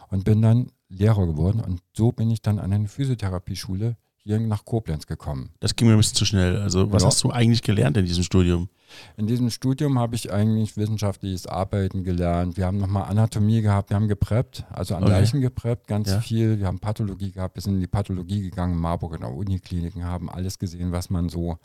[0.09, 1.59] Und bin dann Lehrer geworden.
[1.59, 5.51] Und so bin ich dann an eine Physiotherapieschule hier nach Koblenz gekommen.
[5.59, 6.57] Das ging mir ein bisschen zu schnell.
[6.59, 7.07] Also, was Ja.
[7.09, 8.69] hast du eigentlich gelernt in diesem Studium?
[9.17, 12.57] In diesem Studium habe ich eigentlich wissenschaftliches Arbeiten gelernt.
[12.57, 15.11] Wir haben nochmal Anatomie gehabt, wir haben gepreppt, also an Okay.
[15.11, 16.21] Leichen gepreppt, ganz Ja.
[16.21, 16.59] viel.
[16.59, 20.05] Wir haben Pathologie gehabt, wir sind in die Pathologie gegangen, in Marburg in der Unikliniken,
[20.05, 21.57] haben alles gesehen, was man so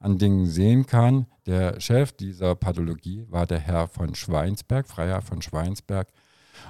[0.00, 1.26] an Dingen sehen kann.
[1.46, 6.08] Der Chef dieser Pathologie war der Herr von Schweinsberg, Freiherr von Schweinsberg.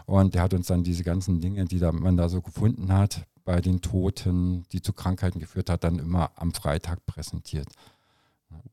[0.07, 3.27] Und der hat uns dann diese ganzen Dinge, die da, man da so gefunden hat,
[3.45, 7.69] bei den Toten, die zu Krankheiten geführt hat, dann immer am Freitag präsentiert.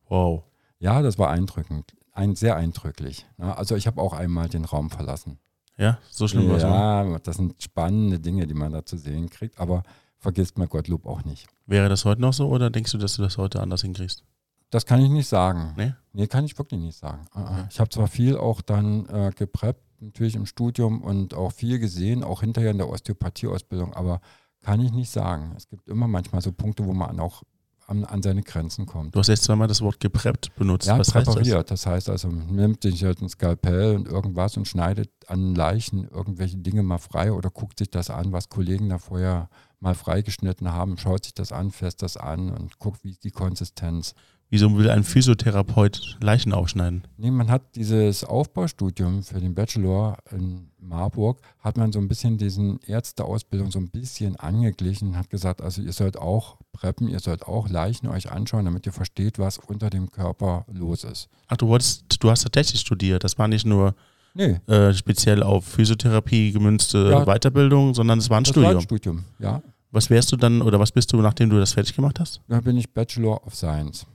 [0.10, 0.44] Wow.
[0.80, 1.94] Ja, das war eindrückend.
[2.12, 3.26] Ein, sehr eindrücklich.
[3.38, 5.40] Also ich habe auch einmal den Raum verlassen.
[5.78, 6.64] Ja, so schlimm war es.
[6.64, 6.70] noch.
[6.70, 9.84] Ja, das sind spannende Dinge, die man da zu sehen kriegt, aber
[10.20, 11.48] vergisst mal Gottlob auch nicht.
[11.66, 14.24] Wäre das heute noch so oder denkst du, dass du das heute anders hinkriegst?
[14.70, 15.74] Das kann ich nicht sagen.
[15.78, 15.94] Nee?
[16.14, 17.26] Nee, kann ich wirklich nicht sagen.
[17.32, 17.52] Ah, ah.
[17.52, 17.68] Okay.
[17.70, 22.24] Ich habe zwar viel auch dann äh, gepreppt, natürlich im Studium und auch viel gesehen,
[22.24, 24.22] auch hinterher in der Osteopathieausbildung, aber
[24.62, 25.54] kann ich nicht sagen.
[25.58, 27.44] Es gibt immer manchmal so Punkte, wo man auch
[27.88, 29.14] an, an seine Grenzen kommt.
[29.14, 30.88] Du hast jetzt zweimal das Wort gepreppt benutzt.
[30.88, 31.36] Ja, Was heißt das?
[31.36, 31.72] präpariert.
[31.72, 31.86] Das?
[31.86, 36.58] heißt also, man nimmt sich halt ein Skalpell und irgendwas und schneidet an Leichen irgendwelche
[36.58, 40.98] Dinge mal frei oder guckt sich das an, was Kollegen da vorher mal freigeschnitten haben,
[40.98, 44.16] schaut sich das an, fässt das an und guckt, wie ist die Konsistenz.
[44.54, 47.02] Wieso will ein Physiotherapeut Leichen aufschneiden?
[47.18, 52.38] Nee, man hat dieses Aufbaustudium für den Bachelor in Marburg, hat man so ein bisschen
[52.38, 57.20] diesen Ärzteausbildung so ein bisschen angeglichen und hat gesagt, also ihr sollt auch preppen, ihr
[57.20, 61.30] sollt auch Leichen euch anschauen, damit ihr versteht, was unter dem Körper los ist.
[61.48, 63.24] Ach, du wolltest, du hast tatsächlich studiert.
[63.24, 63.96] Das war nicht nur
[64.36, 67.26] Nee, äh, speziell auf Physiotherapie gemünzte Ja.
[67.26, 68.78] Weiterbildung, sondern es war ein das war Studium.
[68.78, 69.64] ein Studium, ja.
[69.90, 72.40] Was wärst du dann oder was bist du, nachdem du das fertig gemacht hast?
[72.48, 74.06] Da bin ich Bachelor of Science.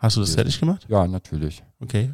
[0.00, 0.86] Hast du das fertig gemacht?
[0.88, 1.62] Ja, natürlich.
[1.80, 2.12] Okay.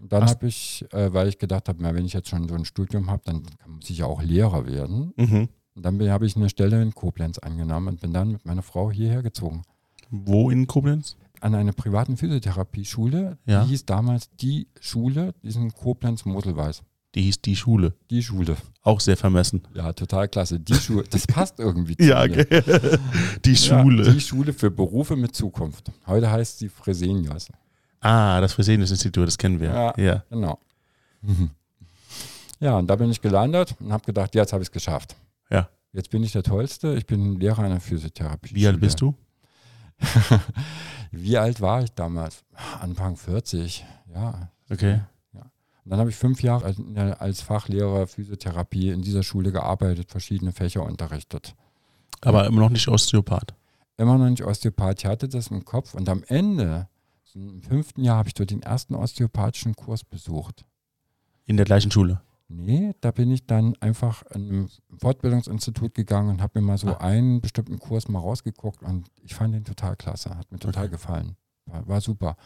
[0.00, 2.64] Und dann habe ich, äh, weil ich gedacht habe, wenn ich jetzt schon so ein
[2.64, 5.12] Studium habe, dann kann- muss ich ja auch Lehrer werden.
[5.16, 5.48] Mhm.
[5.74, 8.90] Und dann habe ich eine Stelle in Koblenz angenommen und bin dann mit meiner Frau
[8.90, 9.62] hierher gezogen.
[10.10, 11.16] Wo in Koblenz?
[11.40, 13.38] An einer privaten Physiotherapie-Schule.
[13.46, 13.62] Ja.
[13.62, 16.82] Die hieß damals die Schule, die ist in Koblenz-Moselweiß.
[17.14, 17.94] Die hieß die Schule.
[18.10, 18.56] Die Schule.
[18.82, 19.62] Auch sehr vermessen.
[19.74, 20.60] Ja, total klasse.
[20.60, 21.04] Die Schule.
[21.10, 22.44] Das passt irgendwie zu Ja, mir.
[23.44, 24.06] die Schule.
[24.06, 25.90] Ja, die Schule für Berufe mit Zukunft.
[26.06, 27.48] Heute heißt sie Fresenius.
[28.00, 29.70] ah, das Fresenius-Institut, das kennen wir.
[29.70, 29.94] Ja.
[29.98, 30.24] ja.
[30.30, 30.58] Genau.
[32.60, 35.14] Ja, und da bin ich gelandet und habe gedacht, jetzt habe ich es geschafft.
[35.48, 35.68] Ja.
[35.92, 36.94] Jetzt bin ich der Tollste.
[36.94, 38.52] Ich bin Lehrer einer Physiotherapie.
[38.52, 39.14] Wie alt bist du?
[41.12, 42.42] Wie alt war ich damals?
[42.80, 44.50] Anfang 40, ja.
[44.70, 45.00] Okay.
[45.88, 46.74] Und dann habe ich fünf Jahre
[47.18, 51.54] als, Fachlehrer Physiotherapie in dieser Schule gearbeitet, verschiedene Fächer unterrichtet.
[52.20, 53.54] Aber immer noch nicht Osteopath.
[53.96, 54.98] Immer noch nicht Osteopath.
[54.98, 56.88] Ich hatte das im Kopf und am Ende,
[57.24, 60.66] so im fünften Jahr, habe ich dort den ersten osteopathischen Kurs besucht.
[61.46, 62.20] In der gleichen Schule.
[62.48, 66.88] Nee, da bin ich dann einfach in ein Fortbildungsinstitut gegangen und habe mir mal so
[66.88, 66.98] Ah.
[66.98, 70.92] einen bestimmten Kurs mal rausgeguckt und ich fand den total klasse, hat mir total Okay.
[70.92, 71.36] gefallen.
[71.64, 72.36] War, war super.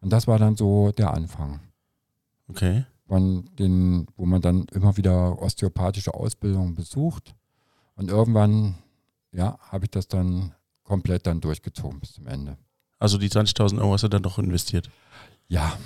[0.00, 1.58] Und das war dann so der Anfang.
[2.48, 2.84] Okay.
[3.12, 7.34] Von den, wo man dann immer wieder osteopathische Ausbildungen besucht.
[7.94, 8.76] Und irgendwann,
[9.32, 12.56] ja, habe ich das dann komplett dann durchgezogen bis zum Ende.
[12.98, 14.88] Also die 20.000 Euro hast du dann doch investiert.
[15.46, 15.76] Ja,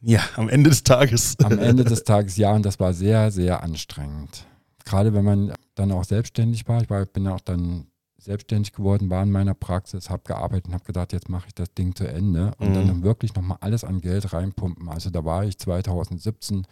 [0.00, 1.36] Ja, am Ende des Tages.
[1.44, 4.46] am Ende des Tages ja, und das war sehr, sehr anstrengend.
[4.86, 6.80] Gerade wenn man dann auch selbstständig war.
[6.80, 7.88] Ich war, bin auch dann
[8.24, 11.72] selbstständig geworden, war in meiner Praxis, habe gearbeitet und habe gedacht, jetzt mache ich das
[11.74, 12.86] Ding zu Ende und Mhm.
[12.86, 14.88] dann wirklich nochmal alles an Geld reinpumpen.
[14.88, 16.66] Also da war ich 2017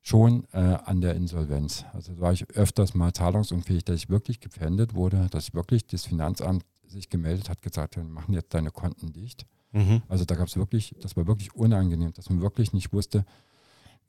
[0.00, 1.84] schon äh, an der Insolvenz.
[1.92, 6.06] Also da war ich öfters mal zahlungsunfähig, dass ich wirklich gepfändet wurde, dass wirklich das
[6.06, 9.44] Finanzamt sich gemeldet hat, gesagt, wir machen jetzt deine Konten dicht.
[9.72, 10.02] Mhm.
[10.08, 13.24] Also da gab es wirklich, das war wirklich unangenehm, dass man wirklich nicht wusste,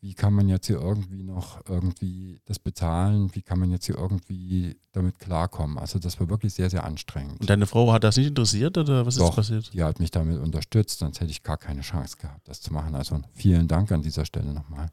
[0.02, 3.98] wie kann man jetzt hier irgendwie noch irgendwie das bezahlen, wie kann man jetzt hier
[3.98, 5.78] irgendwie damit klarkommen.
[5.78, 7.42] Also das war wirklich sehr, sehr anstrengend.
[7.42, 9.30] Und deine Frau hat das nicht interessiert oder was Doch.
[9.30, 9.74] ist passiert?
[9.74, 12.96] Die hat mich damit unterstützt, sonst hätte ich gar keine Chance gehabt, das zu machen.
[12.96, 14.90] Also vielen Dank an dieser Stelle nochmal.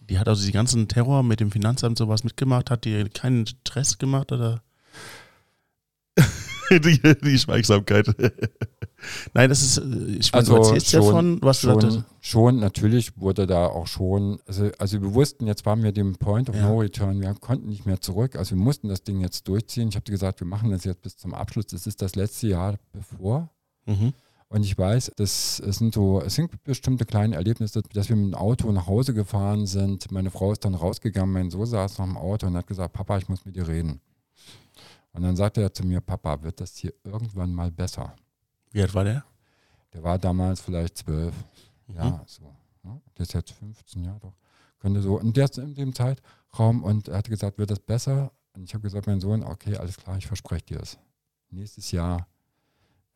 [0.00, 3.98] Die hat also die ganzen Terror mit dem Finanzamt sowas mitgemacht, hat die keinen Stress
[3.98, 4.62] gemacht oder?
[6.80, 8.08] die, die Schweigsamkeit.
[9.34, 9.82] Nein, das ist, äh,
[10.18, 13.46] ich meine, Also du erzählst ja schon- von, was du Schon, gesagt schon, natürlich wurde
[13.46, 16.68] da auch schon, also, also wir wussten, jetzt waren wir dem Point of Ja.
[16.68, 19.88] No Return, wir konnten nicht mehr zurück, also wir mussten das Ding jetzt durchziehen.
[19.88, 22.74] Ich habe gesagt, wir machen das jetzt bis zum Abschluss, das ist das letzte Jahr
[22.92, 23.50] bevor.
[23.86, 24.12] Mhm.
[24.50, 28.32] Und ich weiß, das, es sind so, es sind bestimmte kleine Erlebnisse, dass wir mit
[28.32, 30.10] dem Auto nach Hause gefahren sind.
[30.10, 33.18] Meine Frau ist dann rausgegangen, mein Sohn saß noch im Auto und hat gesagt, Papa,
[33.18, 34.00] ich muss mit dir reden.
[35.18, 38.14] Und dann sagte er zu mir, Papa, wird das hier irgendwann mal besser?
[38.70, 39.24] Wie alt war der?
[39.92, 41.34] Der war damals vielleicht zwölf.
[41.88, 41.96] Mhm.
[41.96, 42.54] Ja, so.
[42.84, 43.00] Ne?
[43.16, 44.36] Der ist jetzt 15, ja doch.
[44.78, 45.18] könnte so.
[45.18, 48.30] Und jetzt in dem Zeitraum und er hatte gesagt, wird das besser?
[48.54, 50.96] Und ich habe gesagt, mein Sohn, okay, alles klar, ich verspreche dir es.
[51.50, 52.28] Nächstes Jahr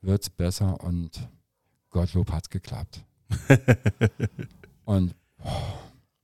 [0.01, 1.29] wird es besser und
[1.91, 3.05] Gottlob hat es geklappt.
[4.87, 5.51] und oh,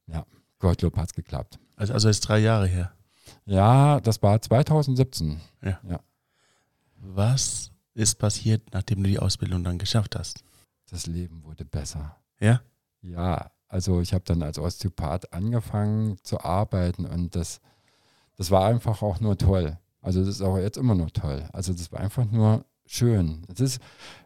[0.08, 0.26] ja,
[0.58, 1.60] Gottlob hat es geklappt.
[1.76, 2.97] Also, also ist drei Jahre her.
[3.48, 5.40] Ja, das war 2017.
[5.62, 5.80] Ja.
[5.88, 6.00] ja.
[7.00, 10.44] Was ist passiert, nachdem du die Ausbildung dann geschafft hast?
[10.90, 12.16] Das Leben wurde besser.
[12.40, 12.60] Ja?
[13.00, 17.60] Ja, also ich habe dann als Osteopath angefangen zu arbeiten und das,
[18.36, 19.78] das war einfach auch nur toll.
[20.02, 21.48] Also das ist auch jetzt immer noch toll.
[21.52, 23.46] Also das war einfach nur schön.
[23.52, 23.80] Es ist,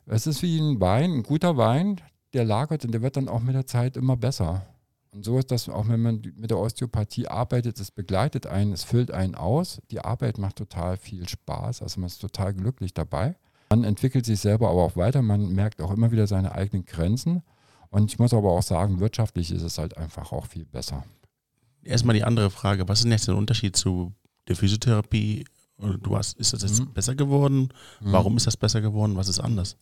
[0.07, 2.01] es ist wie ein Wein, ein guter Wein,
[2.33, 4.67] der lagert und der wird dann auch mit der Zeit immer besser.
[5.13, 8.83] Und so ist das auch, wenn man mit der Osteopathie arbeitet, es begleitet einen, es
[8.83, 9.81] füllt einen aus.
[9.91, 13.37] Die Arbeit macht total viel Spaß, also man ist total glücklich dabei.
[13.69, 17.43] Man entwickelt sich selber aber auch weiter, man merkt auch immer wieder seine eigenen Grenzen.
[17.91, 21.05] Und ich muss aber auch sagen, wirtschaftlich ist es halt einfach auch viel besser.
[21.83, 24.13] Erstmal die andere Frage, was ist denn jetzt der Unterschied zu
[24.49, 25.45] der Physiotherapie?
[25.77, 26.93] Du hast, ist das jetzt mhm.
[26.95, 27.69] besser geworden?
[28.01, 28.13] Mhm.
[28.13, 29.17] Warum ist das besser geworden?
[29.17, 29.77] Was ist anders?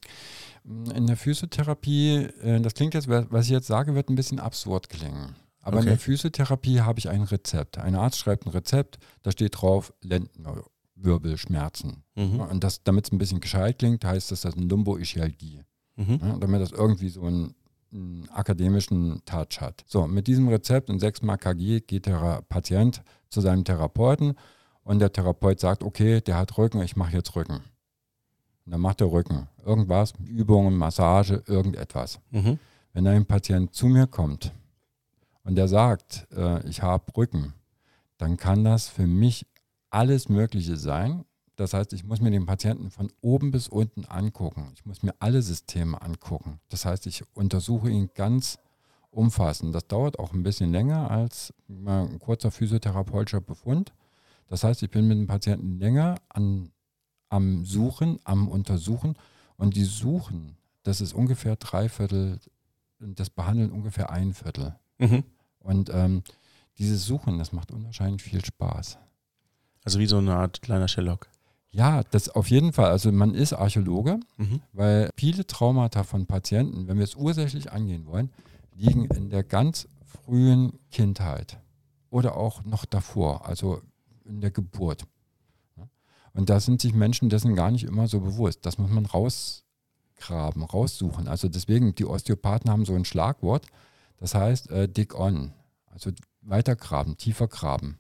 [0.65, 4.89] In der Physiotherapie, äh, das klingt jetzt, was ich jetzt sage, wird ein bisschen absurd
[4.89, 5.35] klingen.
[5.63, 5.87] Aber okay.
[5.87, 7.79] in der Physiotherapie habe ich ein Rezept.
[7.79, 12.03] Ein Arzt schreibt ein Rezept, da steht drauf Lendenwirbelschmerzen.
[12.15, 12.41] Mhm.
[12.41, 15.63] Und das, damit es ein bisschen gescheit klingt, heißt das, das eine Lumboischialgie.
[15.97, 16.21] Mhm.
[16.23, 17.55] Ja, damit das irgendwie so einen,
[17.93, 19.85] einen, akademischen Touch hat.
[19.87, 24.35] So, mit diesem Rezept und 6 mal KG geht der Patient zu seinem Therapeuten
[24.83, 27.61] und der Therapeut sagt, okay, der hat Rücken, ich mache jetzt Rücken.
[28.71, 29.49] Und dann macht er Rücken.
[29.65, 32.21] Irgendwas, Übungen, Massage, irgendetwas.
[32.31, 32.61] Mhm.
[32.93, 34.53] Wenn ein Patient zu mir kommt
[35.43, 37.53] und der sagt, äh, ich habe Rücken,
[38.17, 39.45] dann kann das für mich
[39.91, 41.25] alles Mögliche sein.
[41.57, 44.71] Das heißt, ich muss mir den Patienten von oben bis unten angucken.
[44.77, 46.61] Ich muss mir alle Systeme angucken.
[46.69, 48.61] Das heißt, ich untersuche ihn ganz
[49.11, 49.75] umfassend.
[49.75, 53.93] Das dauert auch ein bisschen länger als ein kurzer physiotherapeutischer Befund.
[54.47, 56.71] Das heißt, ich bin mit dem Patienten länger an
[57.31, 59.17] am Suchen, am Untersuchen.
[59.57, 62.39] Und die Suchen, das ist ungefähr drei Viertel,
[62.99, 64.77] das Behandeln ungefähr ein Viertel.
[64.99, 65.25] Mhm.
[65.61, 66.23] Und ähm,
[66.79, 68.99] dieses Suchen, das macht unwahrscheinlich viel Spaß.
[69.85, 71.29] Also wie so eine Art kleiner Sherlock.
[71.71, 72.91] Ja, das auf jeden Fall.
[72.91, 74.61] Also man ist Archäologe, mhm.
[74.73, 78.31] weil viele Traumata von Patienten, wenn wir es ursächlich angehen wollen,
[78.75, 81.59] liegen in der ganz frühen Kindheit
[82.11, 83.81] oder auch noch davor, also
[84.25, 85.05] in der Geburt.
[86.33, 88.65] Und da sind sich Menschen dessen gar nicht immer so bewusst.
[88.65, 91.29] Das muss man rausgraben, raussuchen.
[91.29, 93.67] Also deswegen, die Osteopathen haben so ein Schlagwort,
[94.19, 95.53] das heißt äh, dig on,
[95.87, 96.11] also
[96.43, 97.99] weiter graben, tiefer graben.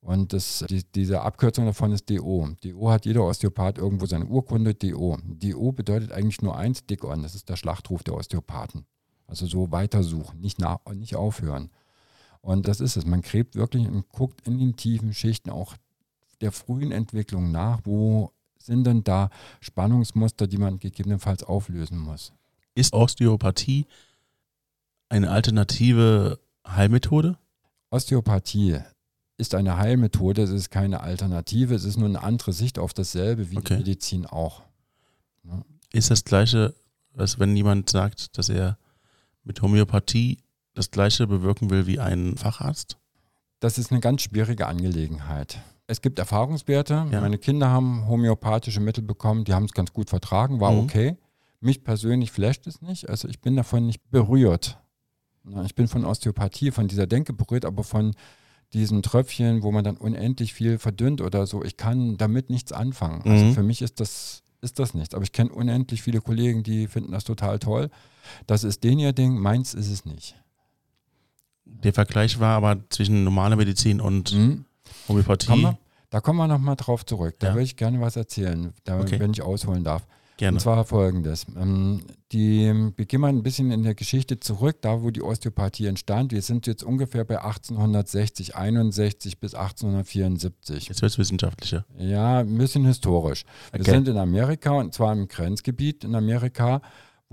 [0.00, 2.48] Und das, die, diese Abkürzung davon ist DO.
[2.64, 5.16] DO hat jeder Osteopath irgendwo seine Urkunde, DO.
[5.22, 8.84] DO bedeutet eigentlich nur eins, dig on, das ist der Schlachtruf der Osteopathen.
[9.28, 11.70] Also so weitersuchen, nicht, nach, nicht aufhören.
[12.40, 13.06] Und das ist es.
[13.06, 15.76] Man gräbt wirklich und guckt in den tiefen Schichten auch
[16.42, 17.80] der frühen Entwicklung nach?
[17.84, 22.32] Wo sind denn da Spannungsmuster, die man gegebenenfalls auflösen muss?
[22.74, 23.86] Ist Osteopathie
[25.08, 27.38] eine alternative Heilmethode?
[27.90, 28.80] Osteopathie
[29.36, 33.50] ist eine Heilmethode, es ist keine Alternative, es ist nur eine andere Sicht auf dasselbe,
[33.50, 33.74] wie okay.
[33.74, 34.62] die Medizin auch.
[35.44, 35.62] Ja.
[35.92, 36.74] Ist das gleiche,
[37.16, 38.78] als wenn jemand sagt, dass er
[39.44, 40.38] mit Homöopathie
[40.74, 42.96] das gleiche bewirken will wie ein Facharzt?
[43.60, 47.06] Das ist eine ganz schwierige Angelegenheit es gibt Erfahrungswerte.
[47.10, 47.20] Ja.
[47.20, 50.80] Meine Kinder haben homöopathische Mittel bekommen, die haben es ganz gut vertragen, war mhm.
[50.80, 51.16] okay.
[51.60, 53.08] Mich persönlich flasht es nicht.
[53.08, 54.78] Also ich bin davon nicht berührt.
[55.64, 58.14] Ich bin von Osteopathie, von dieser Denke berührt, aber von
[58.72, 63.22] diesen Tröpfchen, wo man dann unendlich viel verdünnt oder so, ich kann damit nichts anfangen.
[63.22, 63.54] Also mhm.
[63.54, 65.14] für mich ist das, ist das nichts.
[65.14, 67.90] Aber ich kenne unendlich viele Kollegen, die finden das total toll.
[68.46, 70.36] Das ist den ihr Ding, meins ist es nicht.
[71.64, 74.64] Der Vergleich war aber zwischen normaler Medizin und mhm.
[75.08, 75.46] Homöopathie.
[75.46, 75.78] Kommen wir,
[76.10, 77.36] da kommen wir nochmal drauf zurück.
[77.38, 77.54] Da ja.
[77.54, 79.18] würde ich gerne was erzählen, da, okay.
[79.18, 80.06] wenn ich ausholen darf.
[80.38, 80.56] Gerne.
[80.56, 81.46] Und zwar folgendes.
[81.56, 85.86] Ähm, die, wir gehen mal ein bisschen in der Geschichte zurück, da wo die Osteopathie
[85.86, 86.32] entstand.
[86.32, 90.88] Wir sind jetzt ungefähr bei 1860, 61 bis 1874.
[90.88, 91.84] Jetzt wird es wissenschaftlicher.
[91.98, 93.44] Ja, ein bisschen historisch.
[93.68, 93.84] Okay.
[93.84, 96.80] Wir sind in Amerika und zwar im Grenzgebiet in Amerika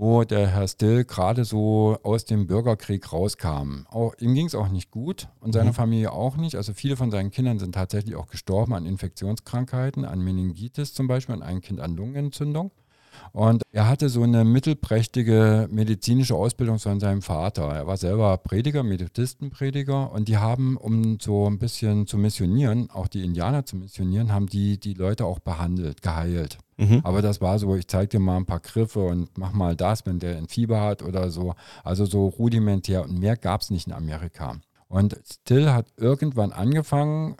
[0.00, 3.84] wo der Herr Still gerade so aus dem Bürgerkrieg rauskam.
[3.90, 5.74] Auch, ihm ging es auch nicht gut und seiner mhm.
[5.74, 6.56] Familie auch nicht.
[6.56, 11.34] Also viele von seinen Kindern sind tatsächlich auch gestorben an Infektionskrankheiten, an Meningitis zum Beispiel
[11.34, 12.70] und ein Kind an Lungenentzündung.
[13.32, 17.68] Und er hatte so eine mittelprächtige medizinische Ausbildung von seinem Vater.
[17.68, 23.08] Er war selber Prediger, Methodistenprediger und die haben, um so ein bisschen zu missionieren, auch
[23.08, 26.56] die Indianer zu missionieren, haben die die Leute auch behandelt, geheilt.
[26.80, 27.00] Mhm.
[27.04, 30.06] Aber das war so, ich zeige dir mal ein paar Griffe und mach mal das,
[30.06, 31.54] wenn der ein Fieber hat oder so.
[31.84, 34.56] Also so rudimentär und mehr gab es nicht in Amerika.
[34.88, 37.36] Und Still hat irgendwann angefangen,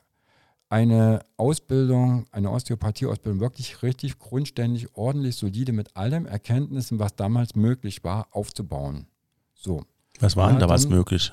[0.69, 8.05] eine Ausbildung, eine Osteopathie-Ausbildung wirklich richtig grundständig, ordentlich, solide mit allen Erkenntnissen, was damals möglich
[8.05, 9.07] war, aufzubauen.
[9.55, 9.83] So.
[10.21, 11.33] Was war denn da was möglich?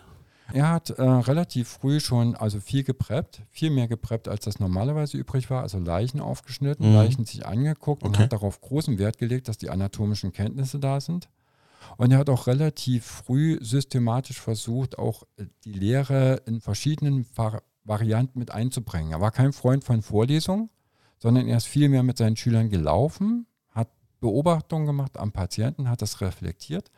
[0.53, 5.17] Er hat äh, relativ früh schon also viel gepreppt, viel mehr gepreppt, als das normalerweise
[5.17, 5.62] übrig war.
[5.63, 6.93] Also Leichen aufgeschnitten, Mhm.
[6.95, 8.23] Leichen sich angeguckt und Okay.
[8.23, 11.29] hat darauf großen Wert gelegt, dass die anatomischen Kenntnisse da sind.
[11.97, 17.62] Und er hat auch relativ früh systematisch versucht, auch äh, die Lehre in verschiedenen Var
[17.83, 19.13] Varianten mit einzubringen.
[19.13, 20.69] Er war kein Freund von Vorlesungen,
[21.19, 23.88] sondern er ist viel mehr mit seinen Schülern gelaufen, hat
[24.19, 26.91] Beobachtungen gemacht am Patienten, hat das reflektiert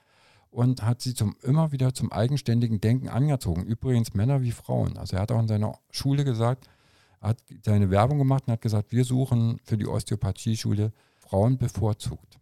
[0.52, 3.64] und hat sie zum, immer wieder zum eigenständigen Denken angezogen.
[3.64, 4.98] Übrigens Männer wie Frauen.
[4.98, 6.68] Also er hat auch in seiner Schule gesagt,
[7.22, 12.40] hat seine Werbung gemacht und hat gesagt, wir suchen für die Osteopathie-Schule Frauen bevorzugt.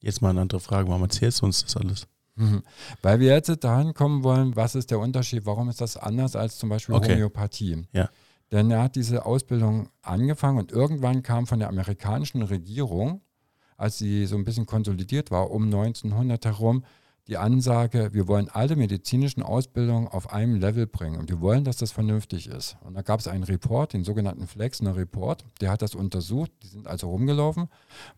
[0.00, 2.06] Jetzt mal eine andere Frage, warum erzählst du uns das alles?
[2.36, 2.62] Mhm.
[3.02, 6.58] Weil wir jetzt dahin kommen wollen, was ist der Unterschied, warum ist das anders als
[6.58, 7.14] zum Beispiel Okay.
[7.14, 7.84] Homöopathie?
[7.92, 8.08] Ja.
[8.52, 13.22] Denn er hat diese Ausbildung angefangen und irgendwann kam von der amerikanischen Regierung,
[13.76, 16.84] als sie so ein bisschen konsolidiert war, um 1900 herum,
[17.28, 21.76] die Ansage, wir wollen alle medizinischen Ausbildungen auf einem Level bringen und wir wollen, dass
[21.76, 22.78] das vernünftig ist.
[22.80, 26.68] Und da gab es einen Report, den sogenannten Flexner Report, der hat das untersucht, die
[26.68, 27.68] sind also rumgelaufen,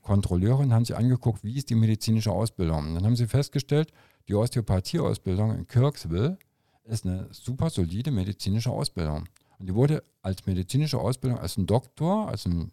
[0.02, 2.86] Kontrolleure und haben sich angeguckt, wie ist die medizinische Ausbildung.
[2.86, 3.92] Und dann haben sie festgestellt,
[4.28, 6.38] die Osteopathie-Ausbildung in Kirksville
[6.84, 9.24] ist eine super solide medizinische Ausbildung.
[9.58, 12.70] Und die wurde als medizinische Ausbildung, als ein Doktor, als ein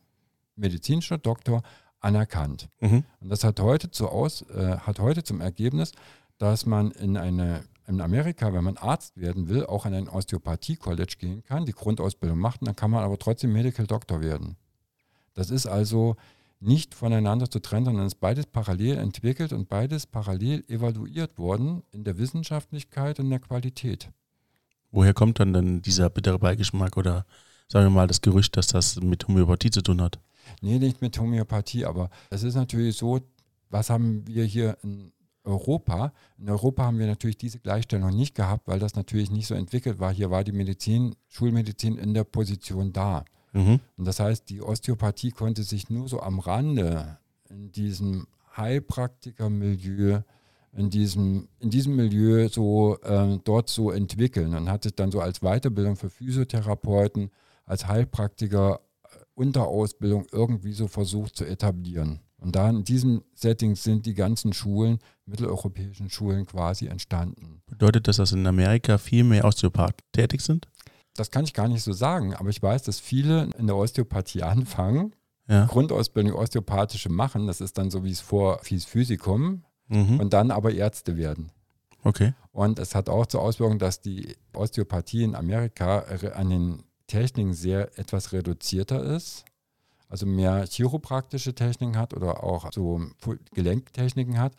[0.56, 1.64] medizinischer Doktor
[2.00, 2.70] anerkannt.
[2.80, 3.04] Mhm.
[3.22, 5.94] Und das hat heute, zu aus, äh, hat heute zum Ergebnis,
[6.38, 11.16] dass man in, eine, in Amerika, wenn man Arzt werden will, auch an ein Osteopathie-College
[11.20, 14.56] gehen kann, die Grundausbildung macht, dann kann man aber trotzdem Medical Doctor werden.
[15.34, 16.16] Das ist also
[16.60, 21.84] nicht voneinander zu trennen, sondern es ist beides parallel entwickelt und beides parallel evaluiert worden
[21.92, 24.10] in der Wissenschaftlichkeit und der Qualität.
[24.92, 27.26] Woher kommt dann denn dieser bittere Beigeschmack oder
[27.68, 30.20] sagen wir mal das Gerücht, dass das mit Homöopathie zu tun hat?
[30.62, 33.20] Nee, nicht mit Homöopathie, aber es ist natürlich so,
[33.70, 35.12] was haben wir hier in
[35.48, 36.14] Europa?
[36.38, 40.00] In Europa haben wir natürlich diese Gleichstellung nicht gehabt, weil das natürlich nicht so entwickelt
[40.00, 40.14] war.
[40.14, 43.26] Hier war die Medizin, Schulmedizin in der Position da.
[43.54, 43.80] Mhm.
[43.98, 47.18] Und das heißt, die Osteopathie konnte sich nur so am Rande
[47.50, 50.22] in diesem Heilpraktiker-Milieu,
[50.74, 55.22] in diesem, in diesem Milieu so äh, dort so entwickeln und hat sich dann so
[55.22, 57.32] als Weiterbildung für Physiotherapeuten,
[57.66, 62.20] als Heilpraktiker äh, unter Ausbildung irgendwie so versucht zu etablieren.
[62.40, 67.62] Und da in diesem Setting sind die ganzen Schulen, mitteleuropäischen Schulen quasi entstanden.
[67.66, 70.68] Bedeutet das, dass in Amerika viel mehr Osteopathen tätig sind?
[71.16, 74.44] Das kann ich gar nicht so sagen, aber ich weiß, dass viele in der Osteopathie
[74.44, 75.16] anfangen,
[75.48, 75.66] Ja.
[75.66, 77.48] Grundausbildung Osteopathische machen.
[77.48, 80.20] Das ist dann so wie es vor wie es Physikum Mhm.
[80.20, 81.50] und dann aber Ärzte werden.
[82.04, 82.34] Okay.
[82.52, 86.00] Und es hat auch zur Auswirkung, dass die Osteopathie in Amerika
[86.36, 89.46] an den Techniken sehr etwas reduzierter ist.
[90.10, 93.02] Also mehr chiropraktische Techniken hat oder auch so
[93.54, 94.54] Gelenktechniken hat.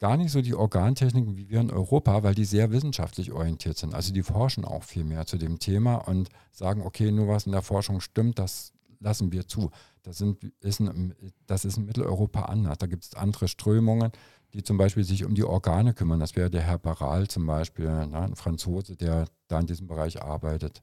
[0.00, 3.94] Gar nicht so die Organtechniken wie wir in Europa, weil die sehr wissenschaftlich orientiert sind.
[3.94, 7.52] Also die forschen auch viel mehr zu dem Thema und sagen, okay, nur was in
[7.52, 9.70] der Forschung stimmt, das lassen wir zu.
[10.02, 11.14] Das, sind, ist ein,
[11.46, 12.78] das ist in Mitteleuropa anders.
[12.78, 14.10] Da gibt es andere Strömungen,
[14.52, 16.20] die zum Beispiel sich um die Organe kümmern.
[16.20, 20.22] Das wäre der Herr Baral zum Beispiel, ne, ein Franzose, der da in diesem Bereich
[20.22, 20.82] arbeitet.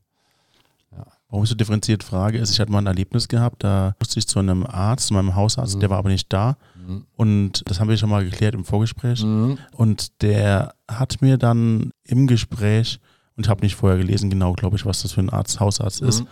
[1.30, 4.28] Warum ich so differenziert frage, ist, ich hatte mal ein Erlebnis gehabt, da musste ich
[4.28, 5.80] zu einem Arzt, zu meinem Hausarzt, Mhm.
[5.80, 6.58] der war aber nicht da.
[6.76, 7.06] Mhm.
[7.16, 9.24] Und das haben wir schon mal geklärt im Vorgespräch.
[9.24, 9.58] Mhm.
[9.72, 13.00] Und der hat mir dann im Gespräch,
[13.38, 16.02] und ich habe nicht vorher gelesen, genau, glaube ich, was das für ein Arzt, Hausarzt
[16.02, 16.26] ist,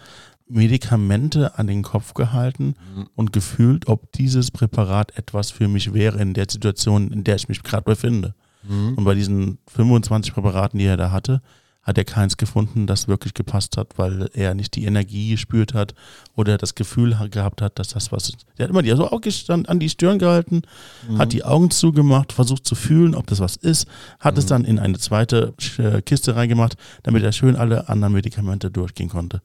[0.60, 3.08] Medikamente an den Kopf gehalten Mhm.
[3.16, 7.48] und gefühlt, ob dieses Präparat etwas für mich wäre in der Situation, in der ich
[7.48, 8.34] mich gerade befinde.
[8.68, 8.96] Mhm.
[8.96, 11.42] Und bei diesen 25 Präparaten, die er da hatte,
[11.90, 15.94] hat er keins gefunden, das wirklich gepasst hat, weil er nicht die Energie gespürt hat
[16.36, 18.46] oder das Gefühl ha- gehabt hat, dass das was ist.
[18.58, 20.62] Der hat immer die so aufgestand, an die Stirn gehalten,
[21.10, 21.18] Mhm.
[21.18, 23.88] hat die Augen zugemacht, versucht zu fühlen, ob das was ist,
[24.20, 28.70] hat es dann in eine zweite äh, Kiste reingemacht, damit er schön alle anderen Medikamente
[28.72, 29.42] durchgehen konnte.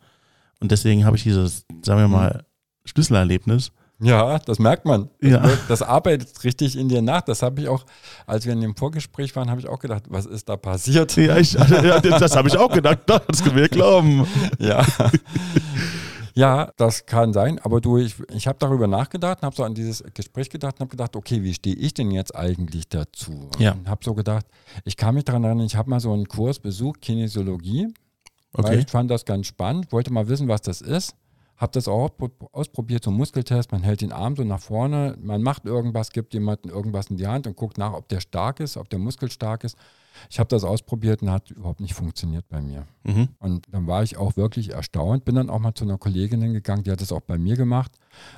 [0.61, 2.45] Und deswegen habe ich dieses, sagen wir mal,
[2.85, 3.73] Schlüsselerlebnis.
[4.05, 5.09] Ja, das merkt man.
[5.21, 5.43] Das, Ja.
[5.45, 7.23] wirkt- das arbeitet richtig in dir nach.
[7.23, 7.85] Das habe ich auch,
[8.27, 11.17] als wir in dem Vorgespräch waren, habe ich auch gedacht, was ist da passiert?
[11.17, 11.53] Ja, ich,
[11.83, 14.27] ja, das habe ich auch gedacht, das können wir glauben.
[14.59, 14.85] Ja.
[16.37, 20.03] Ja, das kann sein, aber du, ich, ich habe darüber nachgedacht, habe so an dieses
[20.15, 23.49] Gespräch gedacht und habe gedacht, okay, wie stehe ich denn jetzt eigentlich dazu?
[23.61, 23.73] Ja.
[23.73, 24.45] Und habe so gedacht,
[24.85, 27.87] ich kann mich daran erinnern, ich habe mal so einen Kurs besucht, Kinesiologie,
[28.53, 28.79] weil Okay.
[28.85, 31.15] ich fand das ganz spannend, wollte mal wissen, was das ist.
[31.57, 35.17] Habe das auch auspro- ausprobiert, so einen Muskeltest, man hält den Arm so nach vorne,
[35.21, 38.61] man macht irgendwas, gibt jemandem irgendwas in die Hand und guckt nach, ob der stark
[38.61, 39.77] ist, ob der Muskel stark ist.
[40.31, 42.87] Ich habe das ausprobiert und hat überhaupt nicht funktioniert bei mir.
[43.05, 43.29] Mhm.
[43.39, 46.85] Und dann war ich auch wirklich erstaunt, bin dann auch mal zu einer Kollegin gegangen,
[46.85, 47.93] die hat das auch bei mir gemacht.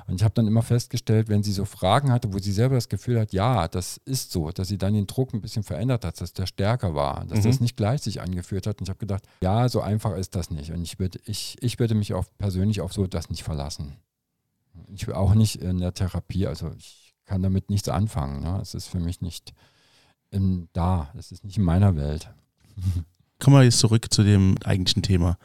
[0.07, 2.89] Und ich habe dann immer festgestellt, wenn sie so Fragen hatte, wo sie selber das
[2.89, 6.19] Gefühl hat, ja, das ist so, dass sie dann den Druck ein bisschen verändert hat,
[6.19, 7.43] dass der stärker war, dass Mhm.
[7.43, 8.79] das nicht gleich sich angeführt hat.
[8.79, 10.71] Und ich habe gedacht, ja, so einfach ist das nicht.
[10.71, 13.97] Und ich würde, ich, ich würde mich auf, persönlich auf so das nicht verlassen.
[14.93, 18.41] Ich will auch nicht in der Therapie, also ich kann damit nichts anfangen.
[18.41, 18.59] Ne?
[18.61, 19.53] Es ist für mich nicht
[20.31, 22.29] in, da, es ist nicht in meiner Welt.
[23.39, 25.37] Kommen wir jetzt zurück zu dem eigentlichen Thema.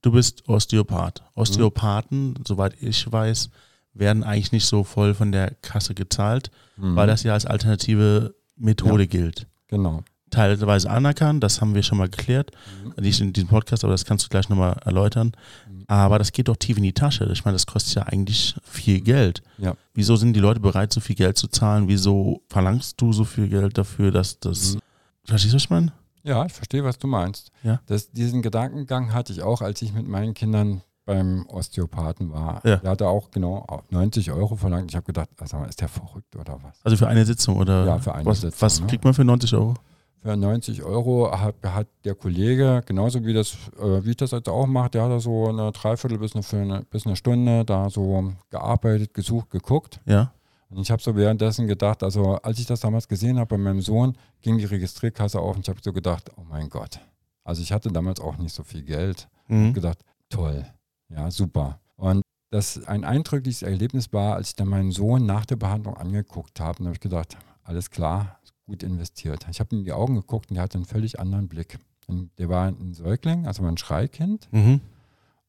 [0.00, 1.22] Du bist Osteopath.
[1.34, 3.50] Osteopathen, soweit ich weiß,
[3.94, 6.96] werden eigentlich nicht so voll von der Kasse gezahlt, Mhm.
[6.96, 9.46] weil das ja als alternative Methode gilt.
[9.68, 10.02] Genau.
[10.32, 12.50] Teilweise anerkannt, das haben wir schon mal geklärt,
[12.84, 13.04] Mhm.
[13.04, 15.32] nicht in diesem Podcast, aber das kannst du gleich nochmal erläutern.
[15.70, 15.84] Mhm.
[15.86, 17.28] Aber das geht doch tief in die Tasche.
[17.32, 19.42] Ich meine, das kostet ja eigentlich viel Geld.
[19.58, 19.74] Ja.
[19.94, 21.86] Wieso sind die Leute bereit, so viel Geld zu zahlen?
[21.86, 24.74] Wieso verlangst du so viel Geld dafür, dass das.
[24.74, 24.80] Mhm.
[25.24, 25.92] Verstehst du, was ich meine?
[26.24, 27.50] Ja, ich verstehe, was du meinst.
[27.62, 27.80] Ja.
[27.86, 32.60] Das, diesen Gedankengang hatte ich auch, als ich mit meinen Kindern beim Osteopathen war.
[32.64, 32.76] Ja.
[32.76, 34.90] Der hatte auch genau 90 Euro verlangt.
[34.92, 36.78] Ich habe gedacht, also ist der verrückt oder was?
[36.84, 38.86] Also für eine Sitzung oder Ja, für eine was, Sitzung, Was ne?
[38.86, 39.74] kriegt man für 90 Euro?
[40.22, 44.48] Für 90 Euro hat, hat der Kollege, genauso wie, das, äh, wie ich das jetzt
[44.48, 47.64] auch mache, der hat da so eine Dreiviertel bis eine, für eine, bis eine Stunde
[47.64, 50.00] da so gearbeitet, gesucht, geguckt.
[50.06, 50.32] Ja.
[50.70, 53.82] Und ich habe so währenddessen gedacht, also als ich das damals gesehen habe bei meinem
[53.82, 57.00] Sohn, ging die Registrierkasse auf und ich habe so gedacht, oh mein Gott.
[57.44, 59.28] Also ich hatte damals auch nicht so viel Geld.
[59.48, 59.74] Mhm.
[59.74, 59.98] gedacht,
[60.30, 60.64] toll,
[61.10, 61.80] ja, super.
[61.96, 66.60] Und das ein eindrückliches Erlebnis war, als ich dann meinen Sohn nach der Behandlung angeguckt
[66.60, 69.46] habe, und habe ich gedacht, alles klar, gut investiert.
[69.50, 71.78] Ich habe ihm in die Augen geguckt und der hatte einen völlig anderen Blick.
[72.06, 74.48] Und der war ein Säugling, also ein Schreikind.
[74.52, 74.80] Mhm.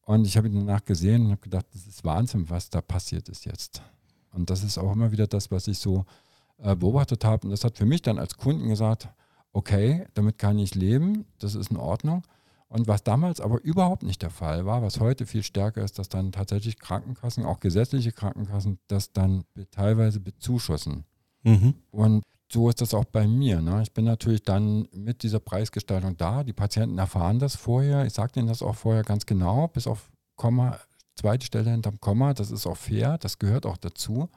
[0.02, 3.28] Und ich habe ihn danach gesehen und habe gedacht, das ist Wahnsinn, was da passiert
[3.28, 3.82] ist jetzt.
[4.32, 6.04] Und das ist auch immer wieder das, was ich so
[6.58, 7.46] äh, beobachtet habe.
[7.46, 9.08] Und das hat für mich dann als Kunden gesagt,
[9.52, 12.22] okay, damit kann ich leben, das ist in Ordnung.
[12.68, 16.08] Und was damals aber überhaupt nicht der Fall war, was heute viel stärker ist, dass
[16.08, 21.04] dann tatsächlich Krankenkassen, auch gesetzliche Krankenkassen, das dann teilweise bezuschussen.
[21.44, 21.74] Mhm.
[21.92, 23.60] Und so ist das auch bei mir.
[23.60, 23.82] Ne?
[23.82, 26.44] Ich bin natürlich dann mit dieser Preisgestaltung da.
[26.44, 28.04] Die Patienten erfahren das vorher.
[28.06, 30.78] Ich sage denen das auch vorher ganz genau, bis auf Komma,
[31.16, 32.34] zweite Stelle hinterm Komma.
[32.34, 34.28] Das ist auch fair, das gehört auch dazu.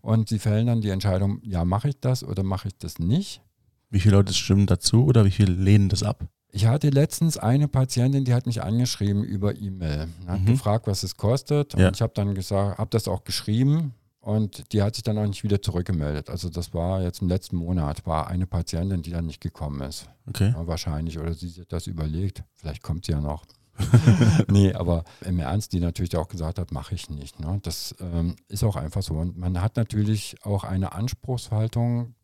[0.00, 3.42] Und sie fällen dann die Entscheidung, ja, mache ich das oder mache ich das nicht.
[3.90, 6.24] Wie viele Leute stimmen dazu oder wie viele lehnen das ab?
[6.50, 10.46] Ich hatte letztens eine Patientin, die hat mich angeschrieben über E-Mail, hat Mhm.
[10.46, 11.74] gefragt, was es kostet.
[11.74, 11.90] Und Ja.
[11.92, 13.92] ich habe dann gesagt, habe das auch geschrieben
[14.24, 16.30] und die hat sich dann auch nicht wieder zurückgemeldet.
[16.30, 20.08] Also das war jetzt im letzten Monat, war eine Patientin, die dann nicht gekommen ist.
[20.26, 20.54] Okay.
[20.56, 22.42] Ja, wahrscheinlich, oder sie sich das überlegt.
[22.54, 23.44] Vielleicht kommt sie ja noch.
[24.48, 27.38] nee, aber im Ernst, die natürlich auch gesagt hat, mache ich nicht.
[27.38, 27.58] Ne?
[27.62, 29.12] Das ähm, ist auch einfach so.
[29.12, 32.14] Und man hat natürlich auch eine Anspruchshaltung,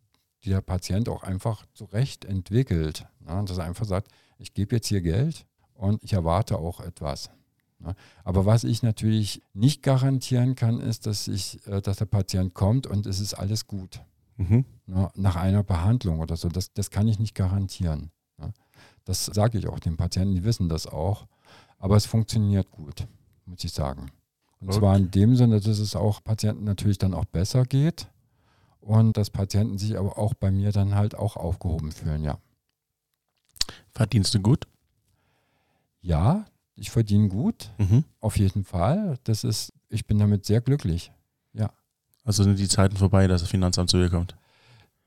[0.43, 3.05] die der Patient auch einfach zu Recht entwickelt.
[3.21, 3.45] Ne?
[3.47, 5.45] Dass er einfach sagt, ich gebe jetzt hier Geld
[5.75, 7.29] und ich erwarte auch etwas.
[7.81, 7.95] Ne?
[8.25, 12.87] Aber was ich natürlich nicht garantieren kann, ist, dass, ich, äh, dass der Patient kommt
[12.87, 14.01] und es ist alles gut
[14.37, 14.65] Mhm.
[14.87, 16.49] ne, nach einer Behandlung oder so.
[16.49, 18.11] Das, das kann ich nicht garantieren.
[18.39, 18.53] Ne.
[19.05, 21.27] Das sage ich auch den Patienten, die wissen das auch.
[21.79, 23.07] Aber es funktioniert gut,
[23.45, 24.11] muss ich sagen.
[24.61, 24.79] Und Okay.
[24.79, 28.09] zwar in dem Sinne, dass es auch Patienten natürlich dann auch besser geht
[28.81, 32.39] und dass Patienten sich aber auch bei mir dann halt auch aufgehoben fühlen, ja.
[33.93, 34.67] Verdienst du gut?
[36.03, 36.47] Ja,
[36.77, 38.05] ich verdiene gut, Mhm.
[38.21, 39.19] auf jeden Fall.
[39.25, 41.13] Das ist, ich bin damit sehr glücklich.
[42.23, 44.37] Also sind die Zeiten vorbei, dass das Finanzamt zu dir kommt.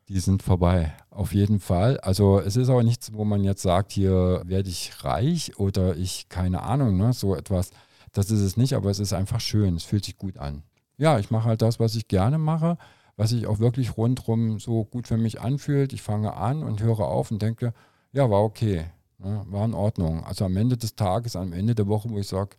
[0.09, 1.99] Die sind vorbei, auf jeden Fall.
[1.99, 6.27] Also es ist auch nichts, wo man jetzt sagt, hier werde ich reich oder ich,
[6.27, 7.69] keine Ahnung, ne, so etwas.
[8.13, 10.63] Das ist es nicht, aber es ist einfach schön, es fühlt sich gut an.
[10.97, 12.77] Ja, ich mache halt das, was ich gerne mache,
[13.15, 15.93] was sich auch wirklich rundherum so gut für mich anfühlt.
[15.93, 17.73] Ich fange an und höre auf und denke,
[18.11, 18.85] ja, war okay,
[19.23, 20.23] ne, war in Ordnung.
[20.23, 22.55] Also am Ende des Tages, am Ende der Woche, wo ich sage,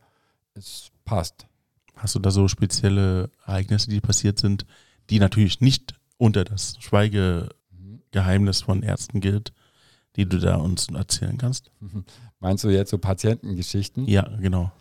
[0.55, 1.47] es passt.
[1.97, 4.67] Hast du da so spezielle Ereignisse, die passiert sind,
[5.11, 9.53] die natürlich nicht unter das Schweigegeheimnis von Ärzten gilt,
[10.17, 11.71] die du da uns erzählen kannst?
[12.41, 14.07] Meinst du jetzt so Patientengeschichten?
[14.07, 14.73] Ja, genau.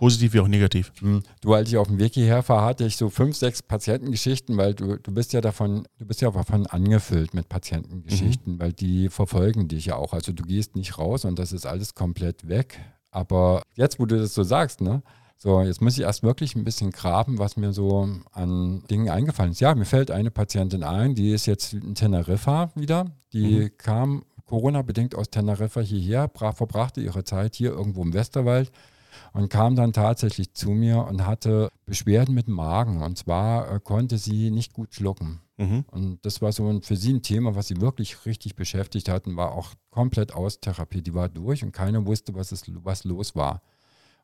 [0.00, 0.92] Positiv wie auch negativ.
[1.00, 4.56] Hm, Du, als ich auf dem Weg hierher war, hatte ich so fünf, sechs Patientengeschichten,
[4.56, 9.08] weil du, du bist ja davon, du bist ja davon angefüllt mit Patientengeschichten, weil die
[9.08, 10.12] verfolgen dich ja auch.
[10.12, 12.78] Also du gehst nicht raus und das ist alles komplett weg.
[13.10, 15.02] Aber jetzt, wo du das so sagst, ne?
[15.36, 19.52] So, jetzt muss ich erst wirklich ein bisschen graben, was mir so an Dingen eingefallen
[19.52, 19.60] ist.
[19.60, 23.06] Ja, mir fällt eine Patientin ein, die ist jetzt in Teneriffa wieder.
[23.32, 28.70] Die kam Corona-bedingt aus Teneriffa hierher, bra- verbrachte ihre Zeit hier irgendwo im Westerwald
[29.32, 33.02] und kam dann tatsächlich zu mir und hatte Beschwerden mit dem Magen.
[33.02, 35.40] Und zwar äh, konnte sie nicht gut schlucken.
[35.58, 35.84] Mhm.
[35.90, 39.26] Und das war so ein, für sie ein Thema, was sie wirklich richtig beschäftigt hat
[39.26, 41.02] und war auch komplett aus Therapie.
[41.02, 43.62] Die war durch und keiner wusste, was, es, was los war.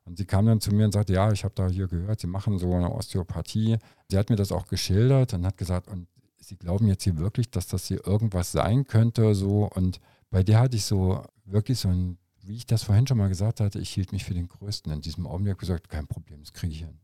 [0.07, 2.27] Und sie kam dann zu mir und sagte, ja, ich habe da hier gehört, Sie
[2.27, 3.77] machen so eine Osteopathie.
[4.09, 6.07] Sie hat mir das auch geschildert und hat gesagt, und
[6.39, 9.69] Sie glauben jetzt hier wirklich, dass das hier irgendwas sein könnte, so.
[9.75, 12.17] Und bei der hatte ich so wirklich so ein,
[12.47, 14.91] wie ich das vorhin schon mal gesagt hatte, ich hielt mich für den Größten.
[14.91, 16.99] In diesem Augenblick gesagt, kein Problem, das kriege ich hin.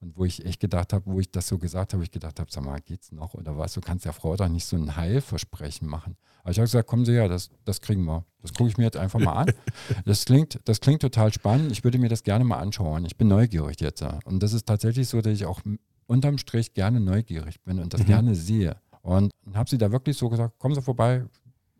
[0.00, 2.50] Und wo ich echt gedacht habe, wo ich das so gesagt habe, ich gedacht habe,
[2.52, 3.72] sag mal, geht's noch oder was?
[3.72, 6.16] Du kannst der Frau doch nicht so ein Heilversprechen machen.
[6.42, 8.24] Aber ich habe gesagt, kommen Sie her, das, das kriegen wir.
[8.42, 9.52] Das gucke ich mir jetzt einfach mal an.
[10.04, 11.72] Das klingt, das klingt total spannend.
[11.72, 13.04] Ich würde mir das gerne mal anschauen.
[13.06, 14.02] Ich bin neugierig jetzt.
[14.24, 15.60] Und das ist tatsächlich so, dass ich auch
[16.06, 18.06] unterm Strich gerne neugierig bin und das mhm.
[18.06, 18.76] gerne sehe.
[19.02, 21.24] Und habe sie da wirklich so gesagt, kommen Sie vorbei,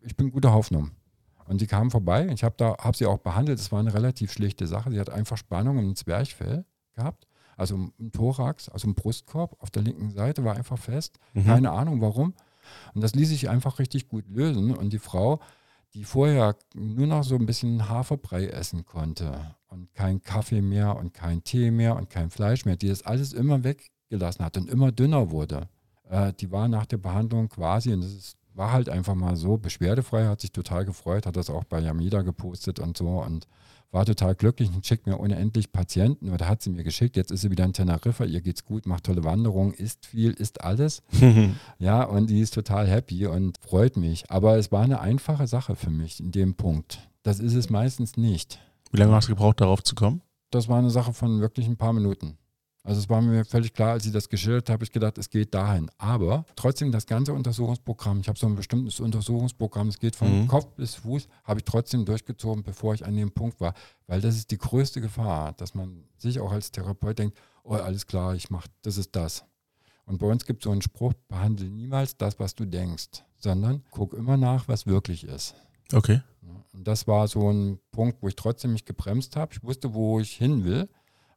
[0.01, 0.91] ich bin guter Hoffnung.
[1.47, 4.31] Und sie kamen vorbei, ich habe da, habe sie auch behandelt, es war eine relativ
[4.31, 4.91] schlichte Sache.
[4.91, 9.83] Sie hat einfach Spannung im Zwerchfell gehabt, also im Thorax, also im Brustkorb auf der
[9.83, 11.19] linken Seite war einfach fest.
[11.33, 11.45] Mhm.
[11.45, 12.33] Keine Ahnung warum.
[12.93, 14.75] Und das ließ sich einfach richtig gut lösen.
[14.75, 15.39] Und die Frau,
[15.93, 21.13] die vorher nur noch so ein bisschen Haferbrei essen konnte und kein Kaffee mehr und
[21.13, 24.91] kein Tee mehr und kein Fleisch mehr, die das alles immer weggelassen hat und immer
[24.91, 25.69] dünner wurde,
[26.09, 29.57] äh, die war nach der Behandlung quasi, und das ist, war halt einfach mal so,
[29.57, 33.47] beschwerdefrei, hat sich total gefreut, hat das auch bei Yamida gepostet und so und
[33.91, 37.15] war total glücklich und schickt mir unendlich Patienten oder hat sie mir geschickt.
[37.15, 40.61] Jetzt ist sie wieder in Teneriffa, ihr geht's gut, macht tolle Wanderungen, isst viel, isst
[40.61, 41.03] alles.
[41.79, 44.29] ja, und die ist total happy und freut mich.
[44.29, 46.99] Aber es war eine einfache Sache für mich in dem Punkt.
[47.23, 48.59] Das ist es meistens nicht.
[48.91, 50.21] Wie lange hast du gebraucht, darauf zu kommen?
[50.49, 52.37] Das war eine Sache von wirklich ein paar Minuten.
[52.87, 55.53] Also es war mir völlig klar, als ich das geschildert habe, ich gedacht, es geht
[55.53, 55.91] dahin.
[55.97, 60.47] Aber trotzdem das ganze Untersuchungsprogramm, ich habe so ein bestimmtes Untersuchungsprogramm, es geht von mhm.
[60.47, 63.73] Kopf bis Fuß, habe ich trotzdem durchgezogen, bevor ich an dem Punkt war.
[64.07, 68.07] Weil das ist die größte Gefahr, dass man sich auch als Therapeut denkt, oh, alles
[68.07, 69.43] klar, ich mache, das ist das.
[70.05, 73.83] Und bei uns gibt es so einen Spruch, behandle niemals das, was du denkst, sondern
[73.91, 75.55] guck immer nach, was wirklich ist.
[75.91, 76.21] Okay.
[76.71, 79.53] Und das war so ein Punkt, wo ich trotzdem mich gebremst habe.
[79.53, 80.87] Ich wusste, wo ich hin will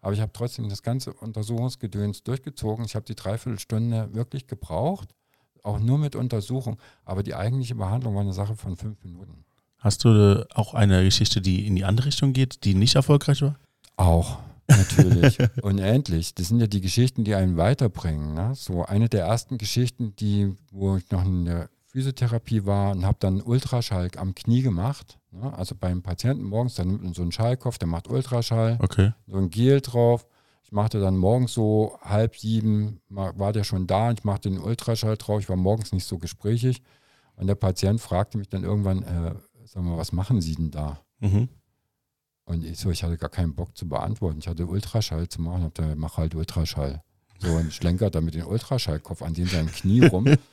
[0.00, 2.84] aber ich habe trotzdem das ganze Untersuchungsgedöns durchgezogen.
[2.84, 5.14] Ich habe die Dreiviertelstunde wirklich gebraucht,
[5.62, 6.78] auch nur mit Untersuchung.
[7.04, 9.44] Aber die eigentliche Behandlung war eine Sache von fünf Minuten.
[9.78, 13.56] Hast du auch eine Geschichte, die in die andere Richtung geht, die nicht erfolgreich war?
[13.96, 14.38] Auch,
[14.68, 15.38] natürlich.
[15.62, 16.34] Unendlich.
[16.34, 18.34] Das sind ja die Geschichten, die einen weiterbringen.
[18.34, 18.54] Ne?
[18.54, 23.16] So eine der ersten Geschichten, die, wo ich noch in der Physiotherapie war und habe
[23.18, 25.18] dann Ultraschall am Knie gemacht.
[25.32, 25.52] Ne?
[25.52, 29.12] Also beim Patienten morgens, dann nimmt man so einen Schallkopf, der macht Ultraschall, okay.
[29.26, 30.26] so ein Gel drauf.
[30.62, 34.60] Ich machte dann morgens so halb sieben, war der schon da und ich machte den
[34.60, 35.40] Ultraschall drauf.
[35.40, 36.80] Ich war morgens nicht so gesprächig.
[37.34, 39.34] Und der Patient fragte mich dann irgendwann, äh,
[39.64, 41.00] sag mal, was machen Sie denn da?
[41.18, 41.48] Mhm.
[42.44, 44.38] Und ich so, ich hatte gar keinen Bock zu beantworten.
[44.38, 47.02] Ich hatte Ultraschall zu machen, hab da, mach halt Ultraschall.
[47.38, 50.26] So und schlenkert da mit dem Ultraschallkopf an dem seinem Knie rum.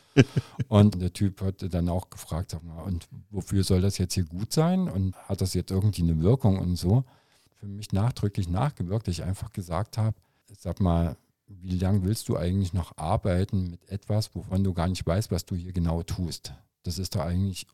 [0.68, 4.26] Und der Typ hat dann auch gefragt, sag mal, und wofür soll das jetzt hier
[4.26, 4.89] gut sein?
[4.89, 7.03] Und hat das jetzt irgendwie eine Wirkung und so?
[7.55, 10.15] Für mich nachdrücklich nachgewirkt, dass ich einfach gesagt habe,
[10.59, 15.05] sag mal, wie lange willst du eigentlich noch arbeiten mit etwas, wovon du gar nicht
[15.05, 16.53] weißt, was du hier genau tust?
[16.84, 17.68] Das ist doch eigentlich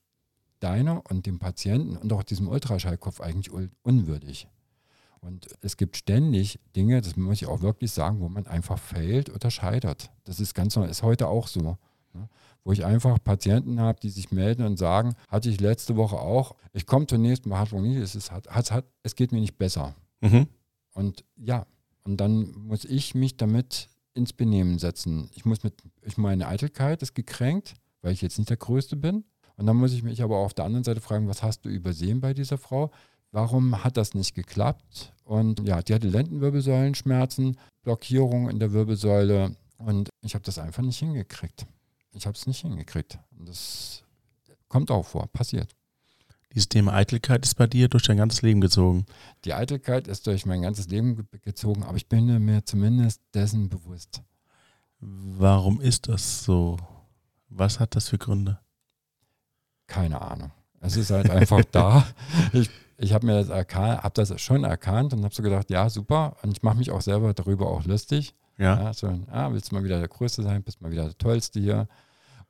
[0.59, 3.51] deiner und dem Patienten und auch diesem Ultraschallkopf eigentlich
[3.83, 4.47] unwürdig.
[5.19, 9.29] Und es gibt ständig Dinge, das muss ich auch wirklich sagen, wo man einfach fällt
[9.29, 10.11] oder scheitert.
[10.25, 11.77] Das ist ganz normal, ist heute auch so.
[12.13, 12.29] Ne?
[12.63, 16.55] Wo ich einfach Patienten habe, die sich melden und sagen, hatte ich letzte Woche auch,
[16.73, 19.95] ich komme zur nächsten Behandlung nicht, es, ist, hat, hat, es geht mir nicht besser.
[20.21, 20.47] Mhm.
[20.93, 21.65] Und ja,
[22.03, 25.29] und dann muss ich mich damit ins Benehmen setzen.
[25.33, 29.23] Ich muss mit, ich meine Eitelkeit ist gekränkt, weil ich jetzt nicht der Größte bin.
[29.55, 32.21] Und dann muss ich mich aber auf der anderen Seite fragen, was hast du übersehen
[32.21, 32.91] bei dieser Frau?
[33.31, 35.13] Warum hat das nicht geklappt?
[35.23, 40.99] Und ja, die hatte Lendenwirbelsäulenschmerzen, Blockierung in der Wirbelsäule und ich habe das einfach nicht
[40.99, 41.65] hingekriegt.
[42.13, 43.17] Ich habe es nicht hingekriegt.
[43.31, 44.03] Das
[44.67, 45.75] kommt auch vor, passiert.
[46.53, 49.05] Dieses Thema Eitelkeit ist bei dir durch dein ganzes Leben gezogen.
[49.43, 54.21] Die Eitelkeit ist durch mein ganzes Leben gezogen, aber ich bin mir zumindest dessen bewusst.
[54.99, 56.77] Warum ist das so?
[57.49, 58.59] Was hat das für Gründe?
[59.87, 60.51] Keine Ahnung.
[60.79, 62.05] Es ist halt einfach da.
[62.51, 65.89] Ich, ich habe mir das erkannt, habe das schon erkannt und habe so gedacht, ja,
[65.89, 66.37] super.
[66.43, 68.35] Und ich mache mich auch selber darüber auch lustig.
[68.57, 68.79] Ja.
[68.79, 71.59] ja so, ah, willst du mal wieder der Größte sein, bist mal wieder der Tollste
[71.59, 71.87] hier.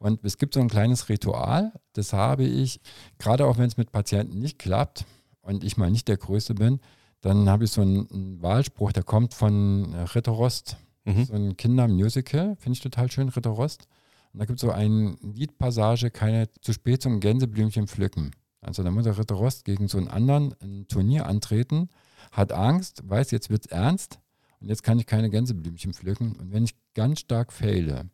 [0.04, 2.82] Und es gibt so ein kleines Ritual, das habe ich,
[3.20, 5.06] gerade auch wenn es mit Patienten nicht klappt
[5.42, 6.82] und ich mal nicht der Größte bin,
[7.22, 10.76] dann habe ich so einen, einen Wahlspruch, der kommt von Ritter Rost,
[11.06, 11.24] mhm.
[11.24, 13.88] so ein Kindermusical, finde ich total schön, Ritter Rost.
[14.34, 18.32] Und da gibt es so eine Liedpassage, keine zu spät zum Gänseblümchen pflücken.
[18.60, 21.88] Also da muss der Ritter Rost gegen so einen anderen ein Turnier antreten
[22.34, 24.20] hat Angst, weiß, jetzt wird es ernst
[24.60, 26.36] und jetzt kann ich keine Gänseblümchen pflücken.
[26.36, 28.10] Und wenn ich ganz stark fehle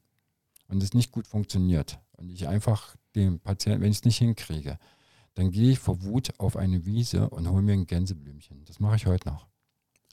[0.70, 4.78] und es nicht gut funktioniert und ich einfach dem Patienten, wenn ich es nicht hinkriege,
[5.36, 8.66] dann gehe ich vor Wut auf eine Wiese und hole mir ein Gänseblümchen.
[8.66, 9.48] Das mache ich heute noch.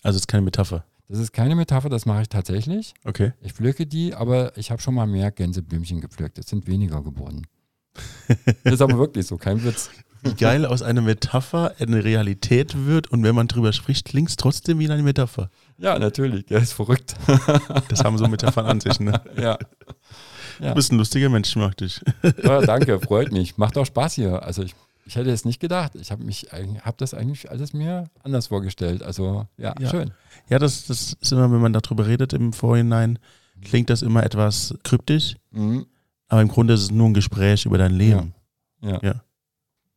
[0.02, 0.84] Also ist keine Metapher.
[1.08, 2.94] Das ist keine Metapher, das mache ich tatsächlich.
[3.04, 3.32] Okay.
[3.40, 6.38] Ich pflücke die, aber ich habe schon mal mehr Gänseblümchen gepflückt.
[6.38, 7.46] Es sind weniger geworden.
[8.64, 9.90] das ist aber wirklich so, kein Witz.
[10.22, 14.36] Wie geil aus einer Metapher eine Realität wird und wenn man drüber spricht, klingt es
[14.36, 15.50] trotzdem wie eine Metapher.
[15.78, 17.14] Ja, natürlich, der ist verrückt.
[17.88, 19.20] Das haben so Metaphern an sich, ne?
[19.36, 19.58] ja.
[20.60, 22.00] Du bist ein lustiger Mensch, mag dich.
[22.42, 23.56] ja, danke, freut mich.
[23.58, 24.42] Macht auch Spaß hier.
[24.42, 24.74] Also ich,
[25.06, 25.94] ich hätte es nicht gedacht.
[25.94, 29.02] Ich habe mich habe das eigentlich alles mir anders vorgestellt.
[29.02, 29.90] Also ja, Ja.
[29.90, 30.12] schön.
[30.48, 33.18] Ja, das, das ist immer, wenn man darüber redet im Vorhinein,
[33.62, 35.86] klingt das immer etwas kryptisch, Mhm.
[36.28, 38.34] aber im Grunde ist es nur ein Gespräch über dein Leben.
[38.82, 39.00] Ja.
[39.02, 39.22] Ja.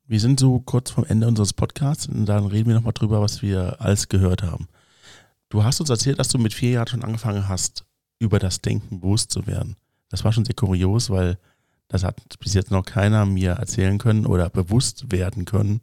[0.07, 3.41] Wir sind so kurz vom Ende unseres Podcasts und dann reden wir nochmal drüber, was
[3.43, 4.67] wir alles gehört haben.
[5.49, 7.83] Du hast uns erzählt, dass du mit vier Jahren schon angefangen hast,
[8.17, 9.75] über das Denken bewusst zu werden.
[10.09, 11.37] Das war schon sehr kurios, weil
[11.87, 15.81] das hat bis jetzt noch keiner mir erzählen können oder bewusst werden können.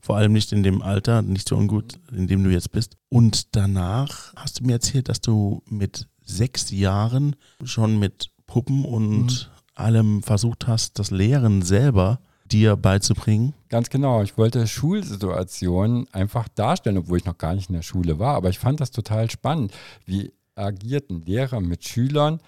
[0.00, 2.96] Vor allem nicht in dem Alter, nicht so ungut, in dem du jetzt bist.
[3.08, 9.50] Und danach hast du mir erzählt, dass du mit sechs Jahren schon mit Puppen und
[9.74, 13.54] allem versucht hast, das Lehren selber dir beizubringen.
[13.68, 14.22] Ganz genau.
[14.22, 18.34] Ich wollte Schulsituationen einfach darstellen, obwohl ich noch gar nicht in der Schule war.
[18.34, 19.72] Aber ich fand das total spannend.
[20.04, 22.40] Wie agierten Lehrer mit Schülern?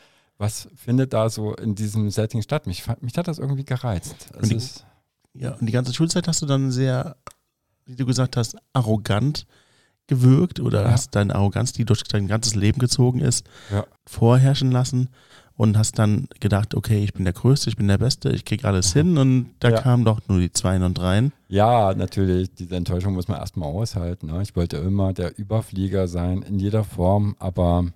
[0.42, 2.66] Was findet da so in diesem Setting statt?
[2.66, 4.28] Mich, mich hat das irgendwie gereizt.
[4.36, 4.60] Und die-
[5.40, 7.16] Ja, und die ganze Schulzeit hast du dann sehr,
[7.86, 9.46] wie du gesagt hast, arrogant
[10.08, 10.90] gewirkt oder Ja.
[10.90, 13.86] hast deine Arroganz, die durch dein ganzes Leben gezogen ist, Ja.
[14.04, 15.08] vorherrschen lassen
[15.54, 18.64] und hast dann gedacht, okay, ich bin der Größte, ich bin der Beste, ich krieg
[18.64, 19.80] alles hin und da Ja.
[19.80, 21.32] kamen doch nur die Zweien und Dreien.
[21.48, 24.26] Ja, natürlich, diese Enttäuschung muss man erstmal aushalten.
[24.26, 24.42] Ne?
[24.42, 27.86] Ich wollte immer der Überflieger sein, in jeder Form, aber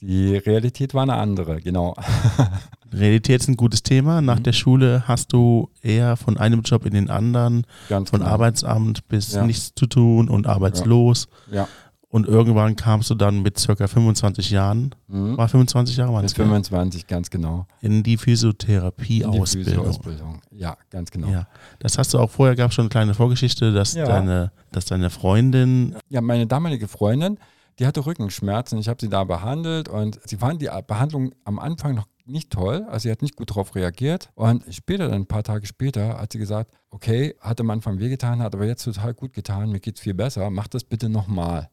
[0.00, 1.94] die Realität war eine andere, genau.
[2.92, 4.20] Realität ist ein gutes Thema.
[4.20, 4.42] Nach Mhm.
[4.44, 8.32] der Schule hast du eher von einem Job in den anderen, Ganz von genau.
[8.32, 9.44] Arbeitsamt bis Ja.
[9.46, 11.28] nichts zu tun und arbeitslos.
[11.52, 11.68] Ja.
[12.08, 15.36] Und irgendwann kamst du dann mit circa 25 Jahren, Mhm.
[15.36, 16.44] war 25 Jahre, es, gell?
[16.44, 17.66] 25, ganz genau.
[17.80, 19.64] in die Physiotherapie-Ausbildung.
[19.84, 20.40] Physioausbildung.
[20.50, 21.28] Ja, ganz genau.
[21.28, 21.46] Ja,
[21.78, 24.06] das hast du auch vorher, gab schon eine kleine Vorgeschichte, dass, Ja.
[24.06, 27.38] deine, dass deine Freundin, Ja, meine damalige Freundin,
[27.80, 28.78] die hatte Rückenschmerzen.
[28.78, 32.84] Ich habe sie da behandelt und sie fand die Behandlung am Anfang noch nicht toll.
[32.88, 34.30] Also sie hat nicht gut darauf reagiert.
[34.34, 38.42] Und später, dann ein paar Tage später, hat sie gesagt, okay, hat am Anfang wehgetan,
[38.42, 41.70] hat aber jetzt total gut getan, mir geht's viel besser, mach das bitte nochmal.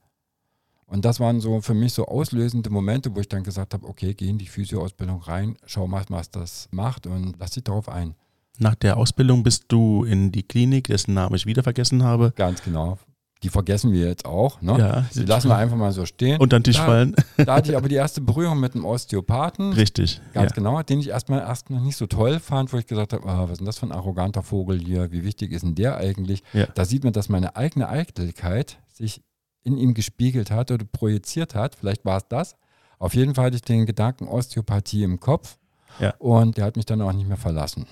[0.85, 4.13] Und das waren so für mich so auslösende Momente, wo ich dann gesagt habe, okay,
[4.13, 8.15] geh in die Physioausbildung rein, schau mal, was das macht und lass dich darauf ein.
[8.59, 12.31] nach der Ausbildung bist du in die Klinik, dessen Namen ich wieder vergessen habe.
[12.35, 12.97] Ganz genau.
[13.43, 14.61] Die vergessen wir jetzt auch.
[14.61, 14.77] Ne?
[14.79, 16.39] Ja, Die lassen wir einfach mal so stehen.
[16.39, 17.15] unter den Tisch Da- fallen.
[17.37, 20.21] Da hatte ich aber die erste Berührung mit einem Osteopathen, Richtig.
[20.33, 20.55] ganz ja.
[20.55, 23.43] genau, den ich erstmal erst noch nicht so toll fand, wo ich gesagt habe, ah,
[23.43, 26.41] was ist denn das für ein arroganter Vogel hier, wie wichtig ist denn der eigentlich?
[26.53, 26.65] Ja.
[26.73, 29.21] Da sieht man, dass meine eigene Eitelkeit sich
[29.63, 32.55] in ihm gespiegelt hat oder projiziert hat, vielleicht war es das.
[32.99, 35.57] Auf jeden Fall hatte ich den Gedanken Osteopathie im Kopf
[35.99, 36.15] Ja.
[36.17, 37.85] und der hat mich dann auch nicht mehr verlassen.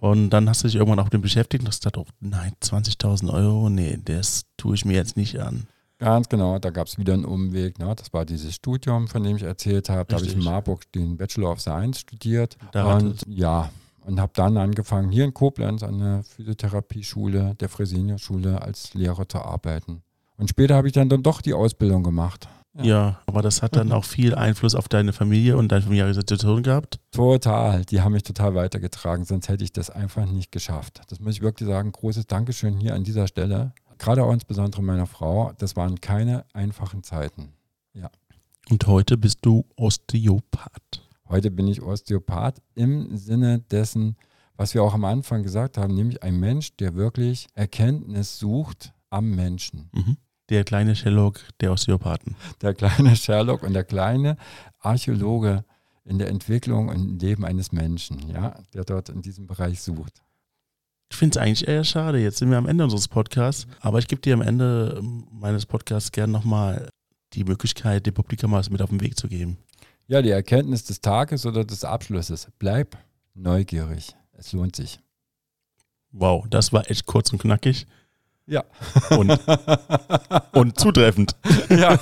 [0.00, 2.52] Und dann hast du dich irgendwann auch mit dem beschäftigt und hast gedacht, oh nein,
[2.62, 5.66] 20.000 Euro, nee, das tue ich mir jetzt nicht an.
[5.98, 7.78] Ganz genau, da gab es wieder einen Umweg.
[7.78, 7.94] Ne?
[7.96, 10.04] Das war dieses Studium, von dem ich erzählt habe.
[10.08, 10.44] Da habe ich in.
[10.44, 12.58] Marburg den Bachelor of Science studiert.
[12.72, 13.70] Da und ja,
[14.04, 19.38] und habe dann angefangen, hier in Koblenz an der Physiotherapieschule, der Fresenius-Schule als Lehrer zu
[19.38, 20.02] arbeiten.
[20.36, 22.46] Und später habe ich dann, dann doch die Ausbildung gemacht.
[22.82, 23.20] Ja.
[23.26, 26.98] aber das hat dann auch viel Einfluss auf deine Familie und deine familiäre Situation gehabt.
[27.12, 31.00] Total, die haben mich total weitergetragen, sonst hätte ich das einfach nicht geschafft.
[31.08, 31.92] Das muss ich wirklich sagen.
[31.92, 33.72] Großes Dankeschön hier an dieser Stelle.
[33.98, 35.52] Gerade auch insbesondere meiner Frau.
[35.58, 37.54] Das waren keine einfachen Zeiten.
[38.68, 41.02] Und heute bist du Osteopath.
[41.28, 44.16] Heute bin ich Osteopath im Sinne dessen,
[44.56, 49.30] was wir auch am Anfang gesagt haben, nämlich ein Mensch, der wirklich Erkenntnis sucht am
[49.30, 49.88] Menschen.
[49.92, 50.16] Mhm.
[50.48, 52.36] Der kleine Sherlock der Osteopathen.
[52.62, 54.36] Der kleine Sherlock und der kleine
[54.78, 55.64] Archäologe
[56.04, 60.22] in der Entwicklung und im Leben eines Menschen, ja, der dort in diesem Bereich sucht.
[61.10, 62.18] Ich finde es eigentlich eher schade.
[62.18, 63.66] Jetzt sind wir am Ende unseres Podcasts.
[63.80, 66.88] Aber ich gebe dir am Ende meines Podcasts gern nochmal
[67.32, 69.58] die Möglichkeit, dem Publikum was mit auf den Weg zu geben.
[70.08, 72.48] Ja, die Erkenntnis des Tages oder des Abschlusses.
[72.58, 72.96] Bleib
[73.34, 74.14] neugierig.
[74.32, 75.00] Es lohnt sich.
[76.12, 77.86] Wow, das war echt kurz und knackig
[78.46, 78.64] Ja.
[79.10, 79.38] und,
[80.52, 81.34] und zutreffend.
[81.70, 81.98] ja.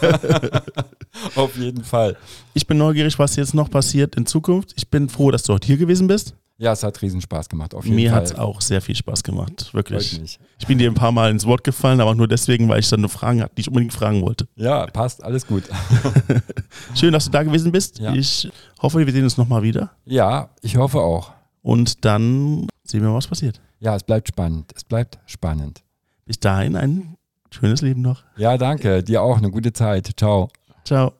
[1.36, 2.16] Auf jeden Fall.
[2.52, 4.72] Ich bin neugierig, was jetzt noch passiert in Zukunft.
[4.76, 6.34] Ich bin froh, dass du heute hier gewesen bist.
[6.56, 7.74] Ja, es hat riesen Spaß gemacht.
[7.74, 10.38] Auf jeden Mir hat es auch sehr viel Spaß gemacht, wirklich.
[10.58, 12.88] Ich bin dir ein paar Mal ins Wort gefallen, aber auch nur deswegen, weil ich
[12.88, 14.46] dann eine Frage hatte, die ich unbedingt fragen wollte.
[14.54, 15.64] Ja, passt, alles gut.
[16.94, 17.98] Schön, dass du da gewesen bist.
[17.98, 18.14] Ja.
[18.14, 18.48] Ich
[18.80, 19.90] hoffe, wir sehen uns nochmal wieder.
[20.04, 21.32] Ja, ich hoffe auch.
[21.62, 23.60] Und dann sehen wir mal, was passiert.
[23.80, 24.70] Ja, es bleibt spannend.
[24.76, 25.83] Es bleibt spannend.
[26.26, 27.16] Bis dahin ein
[27.50, 28.24] schönes Leben noch.
[28.36, 29.02] Ja, danke.
[29.02, 30.10] Dir auch eine gute Zeit.
[30.16, 30.48] Ciao.
[30.84, 31.12] Ciao.